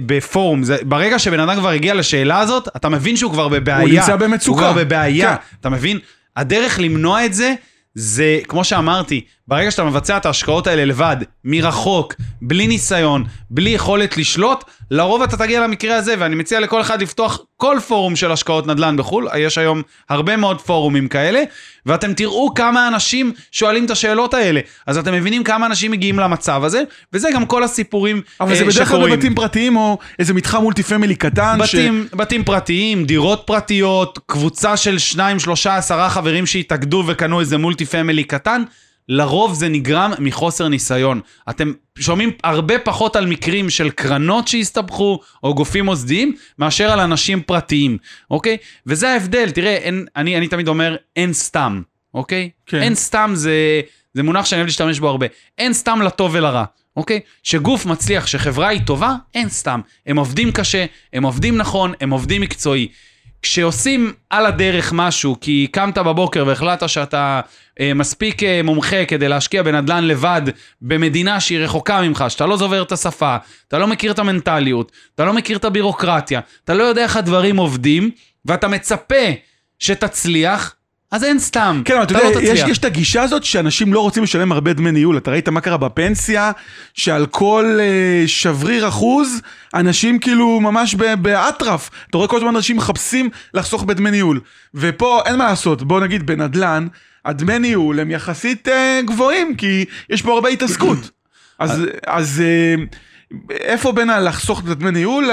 בפורום. 0.06 0.63
זה, 0.63 0.78
ברגע 0.84 1.20
שבן 1.20 1.39
אדם 1.39 1.56
כבר 1.60 1.70
הגיע 1.70 1.94
לשאלה 1.94 2.39
הזאת, 2.39 2.68
אתה 2.76 2.89
מבין 2.89 3.18
שהוא 3.18 3.32
כבר 3.32 3.48
בבעיה. 3.48 3.80
הוא 3.80 3.89
נמצא 3.89 4.15
במצוקה. 4.15 4.65
הוא 4.68 4.74
כבר 4.74 4.84
בבעיה, 4.84 5.36
כן. 5.36 5.41
אתה 5.62 5.70
מבין? 5.70 6.00
הדרך 6.36 6.80
למנוע 6.80 7.26
את 7.26 7.34
זה, 7.34 7.54
זה, 7.96 8.39
כמו 8.48 8.63
שאמרתי, 8.63 9.22
ברגע 9.48 9.72
שאתה 9.72 9.84
מבצע 9.84 10.18
את 10.18 10.26
ההשקעות 10.26 10.68
האלה 10.68 10.86
לבד, 10.86 11.18
מרחוק, 11.44 12.13
בלי 12.41 12.68
ניסיון, 12.68 13.24
בלי 13.50 13.70
יכולת 13.70 14.18
לשלוט, 14.18 14.63
לרוב 14.91 15.22
אתה 15.22 15.38
תגיע 15.38 15.62
למקרה 15.62 15.96
הזה, 15.96 16.15
ואני 16.20 16.36
מציע 16.36 16.60
לכל 16.60 16.82
אחד 16.82 17.02
לפתוח 17.02 17.39
כל 17.58 17.78
פורום 17.88 18.15
של 18.15 18.32
השקעות 18.32 18.68
נדל"ן 18.68 18.98
בחו"ל, 18.98 19.28
יש 19.38 19.58
היום 19.58 19.82
הרבה 20.10 20.38
מאוד 20.38 20.62
פורומים 20.62 21.08
כאלה, 21.08 21.44
ואתם 21.86 22.13
תראו 22.13 22.54
כמה 22.54 22.88
אנשים 22.88 23.34
שואלים 23.52 23.86
את 23.86 23.91
השאלות 23.91 24.34
האלה. 24.34 24.60
אז 24.88 24.98
אתם 24.98 25.13
מבינים 25.13 25.44
כמה 25.44 25.65
אנשים 25.65 25.91
מגיעים 25.91 26.20
למצב 26.20 26.63
הזה, 26.63 26.84
וזה 27.13 27.30
גם 27.34 27.46
כל 27.46 27.63
הסיפורים 27.63 28.22
אבל 28.39 28.52
אה, 28.52 28.56
זה 28.56 28.63
בדרך 28.65 28.76
כלל 28.78 28.86
שקורים. 28.86 29.13
בבתים 29.15 29.36
פרטיים, 29.36 29.76
או 29.76 29.98
איזה 30.20 30.34
מתחם 30.34 30.62
multi 30.62 30.84
family 30.84 31.15
קטן, 31.15 31.58
ש- 31.65 31.76
בתים, 31.76 32.08
בתים 32.13 32.44
פרטיים, 32.44 33.06
דירות 33.06 33.44
פרטיות, 33.46 34.20
קבוצה 34.26 34.78
של 34.78 34.98
שניים, 34.98 35.39
שלושה, 35.39 35.76
עשרה 35.78 36.10
חברים 36.10 36.46
שהתאגדו 36.46 37.04
וקנו 37.08 37.39
איזה 37.39 37.58
multi 37.58 37.86
family 37.86 38.24
קטן. 38.24 38.63
לרוב 39.10 39.54
זה 39.54 39.70
נגרם 39.70 40.12
מחוסר 40.20 40.68
ניסיון. 40.68 41.22
אתם 41.50 41.72
שומעים 42.00 42.32
הרבה 42.44 42.80
פחות 42.80 43.15
על 43.15 43.26
מקרים 43.26 43.70
של 43.70 43.89
קרנות 43.89 44.48
שהסתבכו, 44.48 45.20
או 45.44 45.56
גופים 45.56 45.86
מוסדיים, 45.86 46.36
מאשר 46.60 46.91
על 46.91 47.00
אנשים 47.00 47.41
פרטיים, 47.41 47.98
אוקיי? 48.32 48.58
וזה 48.86 49.10
ההבדל, 49.10 49.50
תראה, 49.50 49.76
אין, 49.76 50.06
אני, 50.15 50.38
אני 50.38 50.48
תמיד 50.48 50.68
אומר, 50.68 50.96
אין 51.15 51.34
סתם, 51.34 51.82
אוקיי? 52.13 52.50
כן. 52.65 52.82
אין 52.82 52.96
סתם 52.96 53.32
זה, 53.34 53.82
זה 54.13 54.24
מונח 54.24 54.46
שאני 54.46 54.60
אוהב 54.60 54.68
להשתמש 54.68 55.00
בו 55.00 55.10
הרבה. 55.10 55.26
אין 55.58 55.74
סתם 55.74 56.02
לטוב 56.02 56.32
ולרע. 56.34 56.63
אוקיי? 56.98 57.20
שגוף 57.44 57.86
מצליח, 57.86 58.28
שחברה 58.28 58.68
היא 58.68 58.82
טובה, 58.86 59.15
אין 59.34 59.50
סתם. 59.50 59.82
הם 60.06 60.18
עובדים 60.18 60.52
קשה, 60.52 60.86
הם 61.13 61.24
עובדים 61.24 61.58
נכון, 61.58 61.94
הם 62.02 62.10
עובדים 62.10 62.41
מקצועי. 62.41 62.88
כשעושים 63.45 64.13
על 64.29 64.45
הדרך 64.45 64.93
משהו, 64.93 65.36
כי 65.41 65.67
קמת 65.71 65.97
בבוקר 65.97 66.43
והחלטת 66.47 66.89
שאתה 66.89 67.41
אה, 67.79 67.93
מספיק 67.93 68.43
אה, 68.43 68.62
מומחה 68.63 69.05
כדי 69.05 69.27
להשקיע 69.27 69.63
בנדל"ן 69.63 70.03
לבד 70.03 70.41
במדינה 70.81 71.39
שהיא 71.39 71.60
רחוקה 71.60 72.01
ממך, 72.01 72.25
שאתה 72.27 72.45
לא 72.45 72.58
זובר 72.58 72.81
את 72.81 72.91
השפה, 72.91 73.38
אתה 73.67 73.77
לא 73.77 73.88
מכיר 73.88 74.12
את 74.12 74.19
המנטליות, 74.19 74.91
אתה 75.15 75.25
לא 75.25 75.34
מכיר 75.34 75.58
את 75.58 75.65
הבירוקרטיה, 75.65 76.39
אתה 76.63 76.73
לא 76.73 76.84
יודע 76.84 77.03
איך 77.03 77.17
הדברים 77.17 77.58
עובדים, 77.58 78.12
ואתה 78.45 78.67
מצפה 78.67 79.25
שתצליח, 79.79 80.75
אז 81.15 81.23
אין 81.23 81.39
סתם, 81.39 81.82
כן, 81.86 81.93
אבל 81.93 82.04
אתה 82.04 82.17
אתה 82.17 82.23
יודע, 82.23 82.39
לא 82.39 82.54
יש. 82.54 82.63
יש 82.67 82.78
את 82.78 82.86
הגישה 82.86 83.21
הזאת 83.21 83.43
שאנשים 83.43 83.93
לא 83.93 83.99
רוצים 83.99 84.23
לשלם 84.23 84.51
הרבה 84.51 84.73
דמי 84.73 84.91
ניהול. 84.91 85.17
אתה 85.17 85.32
ראית 85.32 85.49
מה 85.49 85.62
קרה 85.62 85.78
בפנסיה, 85.78 86.51
שעל 86.93 87.25
כל 87.25 87.78
אה, 87.80 88.28
שבריר 88.28 88.88
אחוז, 88.88 89.41
אנשים 89.73 90.19
כאילו 90.19 90.60
ממש 90.62 90.95
באטרף. 90.95 91.89
אתה 92.10 92.17
רואה 92.17 92.28
כל 92.28 92.38
הזמן 92.38 92.56
אנשים 92.56 92.78
מחפשים 92.78 93.30
לחסוך 93.54 93.84
בדמי 93.84 94.12
ניהול. 94.12 94.39
ופה 94.73 95.21
אין 95.25 95.36
מה 95.36 95.45
לעשות, 95.45 95.84
בוא 95.84 95.99
נגיד 95.99 96.25
בנדל"ן, 96.25 96.88
הדמי 97.25 97.60
ניהול 97.60 97.99
הם 97.99 98.12
יחסית 98.12 98.67
אה, 98.67 98.99
גבוהים, 99.06 99.56
כי 99.56 99.86
יש 100.10 100.21
פה 100.21 100.34
הרבה 100.34 100.49
התעסקות. 100.49 101.10
אז, 101.60 101.82
אז 102.08 102.43
אה, 102.45 102.84
איפה 103.52 103.92
בין 103.92 104.10
הלחסוך 104.10 104.60
את 104.64 104.70
הדמי 104.70 104.92
ניהול 104.92 105.30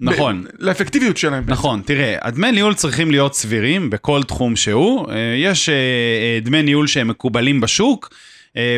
נכון. 0.00 0.44
ב- 0.44 0.48
לאפקטיביות 0.58 1.16
שלהם? 1.16 1.44
נכון, 1.46 1.82
תראה, 1.84 2.16
הדמי 2.22 2.52
ניהול 2.52 2.74
צריכים 2.74 3.10
להיות 3.10 3.34
סבירים 3.34 3.90
בכל 3.90 4.22
תחום 4.22 4.56
שהוא. 4.56 5.10
אה, 5.10 5.16
יש 5.36 5.68
אה, 5.68 5.74
אה, 5.74 6.38
דמי 6.42 6.62
ניהול 6.62 6.86
שהם 6.86 7.08
מקובלים 7.08 7.60
בשוק, 7.60 8.14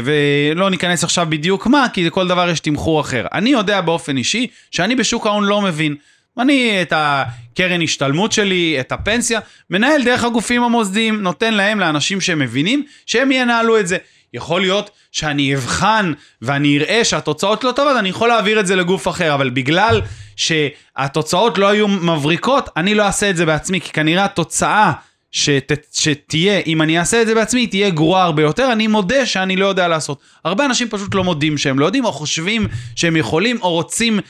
ולא 0.05 0.71
ניכנס 0.71 1.05
עכשיו 1.05 1.27
בדיוק 1.29 1.67
מה, 1.67 1.87
כי 1.93 2.07
לכל 2.07 2.29
דבר 2.29 2.51
יש 2.51 2.61
תמחור 2.61 3.01
אחר. 3.01 3.27
אני 3.33 3.51
יודע 3.51 3.81
באופן 3.81 4.17
אישי 4.17 4.47
שאני 4.71 4.97
בשוק 4.97 5.27
ההון 5.27 5.45
לא 5.45 5.63
מבין. 5.63 5.97
אני 6.39 6.83
את 6.83 6.93
הקרן 6.97 7.83
השתלמות 7.83 8.33
שלי, 8.33 8.77
את 8.81 8.93
הפנסיה, 8.93 9.41
מנהל 9.71 10.05
דרך 10.05 10.25
הגופים 10.25 10.63
המוסדיים, 10.63 11.23
נותן 11.23 11.55
להם, 11.55 11.81
לאנשים 11.81 12.21
שמבינים, 12.21 12.85
שהם 13.07 13.33
ינהלו 13.33 13.81
את 13.81 13.89
זה. 13.89 13.97
יכול 14.35 14.61
להיות 14.61 14.91
שאני 15.13 15.55
אבחן 15.55 16.13
ואני 16.43 16.79
אראה 16.79 17.05
שהתוצאות 17.05 17.65
לא 17.65 17.73
טובות, 17.73 17.97
אני 17.97 18.09
יכול 18.09 18.29
להעביר 18.29 18.61
את 18.61 18.67
זה 18.67 18.77
לגוף 18.77 19.09
אחר, 19.09 19.35
אבל 19.35 19.51
בגלל 19.51 20.01
שהתוצאות 20.37 21.59
לא 21.59 21.69
היו 21.69 21.89
מבריקות, 21.89 22.69
אני 22.77 22.95
לא 22.95 23.03
אעשה 23.03 23.31
את 23.31 23.37
זה 23.37 23.47
בעצמי, 23.47 23.81
כי 23.81 23.93
כנראה 23.93 24.25
התוצאה 24.25 24.93
שת, 25.31 25.73
שתהיה, 25.93 26.61
אם 26.67 26.83
אני 26.83 26.99
אעשה 26.99 27.23
את 27.23 27.27
זה 27.27 27.35
בעצמי, 27.35 27.67
תהיה 27.67 27.91
גרועה 27.91 28.23
הרבה 28.23 28.43
יותר, 28.43 28.73
אני 28.73 28.87
מודה 28.87 29.27
שאני 29.27 29.57
לא 29.57 29.67
יודע 29.67 29.89
לעשות. 29.89 30.19
הרבה 30.45 30.65
אנשים 30.65 30.89
פשוט 30.89 31.15
לא 31.15 31.25
מודים 31.25 31.59
שהם 31.59 31.79
לא 31.79 31.87
יודעים, 31.87 32.05
או 32.05 32.13
חושבים 32.13 32.67
שהם 32.97 33.17
יכולים, 33.17 33.59
או 33.63 33.71
רוצים, 33.71 34.21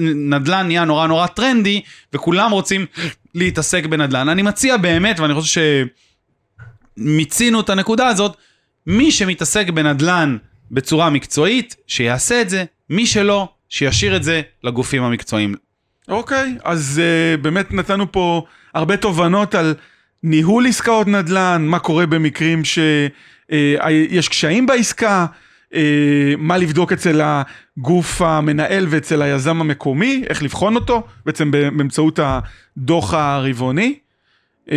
נדל"ן 0.00 0.66
נהיה 0.66 0.84
נורא 0.84 1.06
נורא 1.06 1.26
טרנדי, 1.26 1.80
וכולם 2.12 2.50
רוצים 2.50 2.86
להתעסק 3.34 3.86
בנדל"ן. 3.86 4.28
אני 4.28 4.42
מציע 4.42 4.76
באמת, 4.76 5.20
ואני 5.20 5.34
חושב 5.34 5.60
שמיצינו 6.98 7.60
את 7.60 7.70
הנקודה 7.70 8.08
הזאת, 8.08 8.36
מי 8.86 9.12
שמתעסק 9.12 9.70
בנדל"ן 9.70 10.36
בצורה 10.70 11.10
מקצועית, 11.10 11.76
שיעשה 11.86 12.40
את 12.40 12.50
זה, 12.50 12.64
מי 12.90 13.06
שלא, 13.06 13.48
שישאיר 13.68 14.16
את 14.16 14.22
זה 14.22 14.42
לגופים 14.64 15.02
המקצועיים. 15.02 15.54
אוקיי, 16.08 16.56
אז 16.64 17.00
uh, 17.02 17.40
באמת 17.40 17.72
נתנו 17.72 18.12
פה 18.12 18.42
הרבה 18.74 18.96
תובנות 18.96 19.54
על 19.54 19.74
ניהול 20.22 20.66
עסקאות 20.66 21.06
נדל"ן, 21.06 21.66
מה 21.66 21.78
קורה 21.78 22.06
במקרים 22.06 22.62
שיש 22.64 24.28
קשיים 24.28 24.66
בעסקה, 24.66 25.26
uh, 25.72 25.76
מה 26.38 26.56
לבדוק 26.58 26.92
אצל 26.92 27.20
הגוף 27.24 28.22
המנהל 28.22 28.86
ואצל 28.90 29.22
היזם 29.22 29.60
המקומי, 29.60 30.24
איך 30.28 30.42
לבחון 30.42 30.74
אותו, 30.76 31.06
בעצם 31.26 31.50
באמצעות 31.50 32.18
הדוח 32.22 33.14
הרבעוני. 33.14 33.98
Uh, 34.72 34.74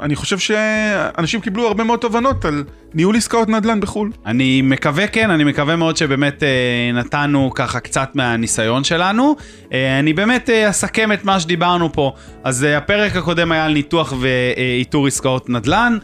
אני 0.00 0.16
חושב 0.16 0.38
שאנשים 0.38 1.40
קיבלו 1.40 1.66
הרבה 1.66 1.84
מאוד 1.84 1.98
תובנות 1.98 2.44
על 2.44 2.64
ניהול 2.94 3.16
עסקאות 3.16 3.48
נדל"ן 3.48 3.80
בחו"ל. 3.80 4.10
אני 4.26 4.62
מקווה 4.62 5.06
כן, 5.06 5.30
אני 5.30 5.44
מקווה 5.44 5.76
מאוד 5.76 5.96
שבאמת 5.96 6.42
אה, 6.42 6.48
נתנו 6.94 7.50
ככה 7.54 7.80
קצת 7.80 8.10
מהניסיון 8.14 8.84
שלנו. 8.84 9.36
אה, 9.72 9.98
אני 9.98 10.12
באמת 10.12 10.50
אה, 10.50 10.70
אסכם 10.70 11.12
את 11.12 11.24
מה 11.24 11.40
שדיברנו 11.40 11.92
פה. 11.92 12.12
אז 12.44 12.66
הפרק 12.76 13.16
הקודם 13.16 13.52
היה 13.52 13.64
על 13.64 13.72
ניתוח 13.72 14.12
ואיתור 14.20 15.06
עסקאות 15.06 15.50
נדל"ן, 15.50 15.98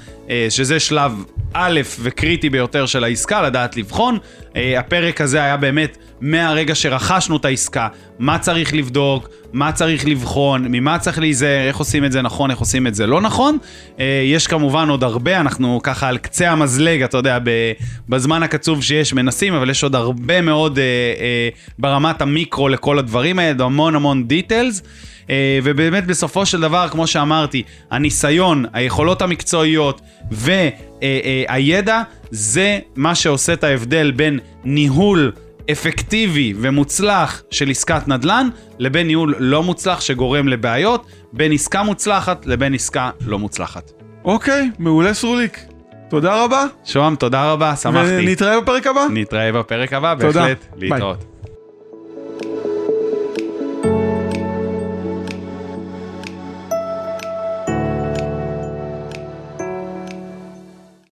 שזה 0.50 0.80
שלב 0.80 1.24
א' 1.54 1.80
וקריטי 2.00 2.50
ביותר 2.50 2.86
של 2.86 3.04
העסקה, 3.04 3.42
לדעת 3.42 3.76
לבחון. 3.76 4.18
אה, 4.58 4.78
הפרק 4.78 5.20
הזה 5.20 5.42
היה 5.42 5.56
באמת 5.56 5.98
מהרגע 6.20 6.74
שרכשנו 6.74 7.36
את 7.36 7.44
העסקה, 7.44 7.88
מה 8.18 8.38
צריך 8.38 8.74
לבדוק, 8.74 9.28
מה 9.52 9.72
צריך 9.72 10.06
לבחון, 10.06 10.66
ממה 10.68 10.98
צריך 10.98 11.18
להיזהר, 11.18 11.66
איך 11.68 11.76
עושים 11.76 12.04
את 12.04 12.12
זה 12.12 12.22
נכון, 12.22 12.50
איך 12.50 12.58
עושים 12.58 12.86
את 12.86 12.94
זה 12.94 13.06
לא 13.06 13.20
נכון. 13.20 13.58
אה, 14.00 14.22
יש 14.24 14.46
כמובן 14.46 14.88
עוד 14.88 15.04
הרבה, 15.04 15.40
אנחנו 15.40 15.80
ככה 15.82 16.08
על 16.08 16.18
קצה 16.18 16.50
המזלג, 16.50 17.02
אתה 17.02 17.16
יודע, 17.16 17.38
בזמן 18.08 18.42
הקצוב 18.42 18.82
שיש 18.82 19.12
מנסים, 19.12 19.54
אבל 19.54 19.70
יש 19.70 19.82
עוד 19.82 19.94
הרבה 19.94 20.40
מאוד 20.40 20.78
אה, 20.78 20.84
ברמת 21.78 22.22
המיקרו 22.22 22.68
לכל 22.68 22.98
הדברים 22.98 23.38
האלה, 23.38 23.64
המון 23.64 23.96
המון 23.96 24.28
דיטלס. 24.28 24.82
אה, 25.30 25.58
ובאמת 25.64 26.06
בסופו 26.06 26.46
של 26.46 26.60
דבר, 26.60 26.88
כמו 26.88 27.06
שאמרתי, 27.06 27.62
הניסיון, 27.90 28.64
היכולות 28.72 29.22
המקצועיות 29.22 30.00
והידע, 30.30 32.02
זה 32.30 32.78
מה 32.96 33.14
שעושה 33.14 33.52
את 33.52 33.64
ההבדל 33.64 34.10
בין 34.10 34.38
ניהול 34.64 35.32
אפקטיבי 35.72 36.54
ומוצלח 36.60 37.42
של 37.50 37.70
עסקת 37.70 38.08
נדל"ן, 38.08 38.48
לבין 38.78 39.06
ניהול 39.06 39.34
לא 39.38 39.62
מוצלח 39.62 40.00
שגורם 40.00 40.48
לבעיות, 40.48 41.06
בין 41.32 41.52
עסקה 41.52 41.82
מוצלחת 41.82 42.46
לבין 42.46 42.74
עסקה 42.74 43.10
לא 43.26 43.38
מוצלחת. 43.38 43.90
אוקיי, 44.24 44.70
מעולה 44.78 45.14
סרוליק. 45.14 45.60
תודה 46.10 46.44
רבה, 46.44 46.64
שוהם, 46.84 47.16
תודה 47.16 47.52
רבה, 47.52 47.76
שמחתי. 47.76 48.18
ונתראה 48.18 48.60
בפרק 48.60 48.86
הבא. 48.86 49.06
נתראה 49.10 49.52
בפרק 49.52 49.92
הבא, 49.92 50.14
תודה. 50.20 50.40
בהחלט, 50.40 50.66
ביי. 50.78 50.90
להתראות. 50.90 51.24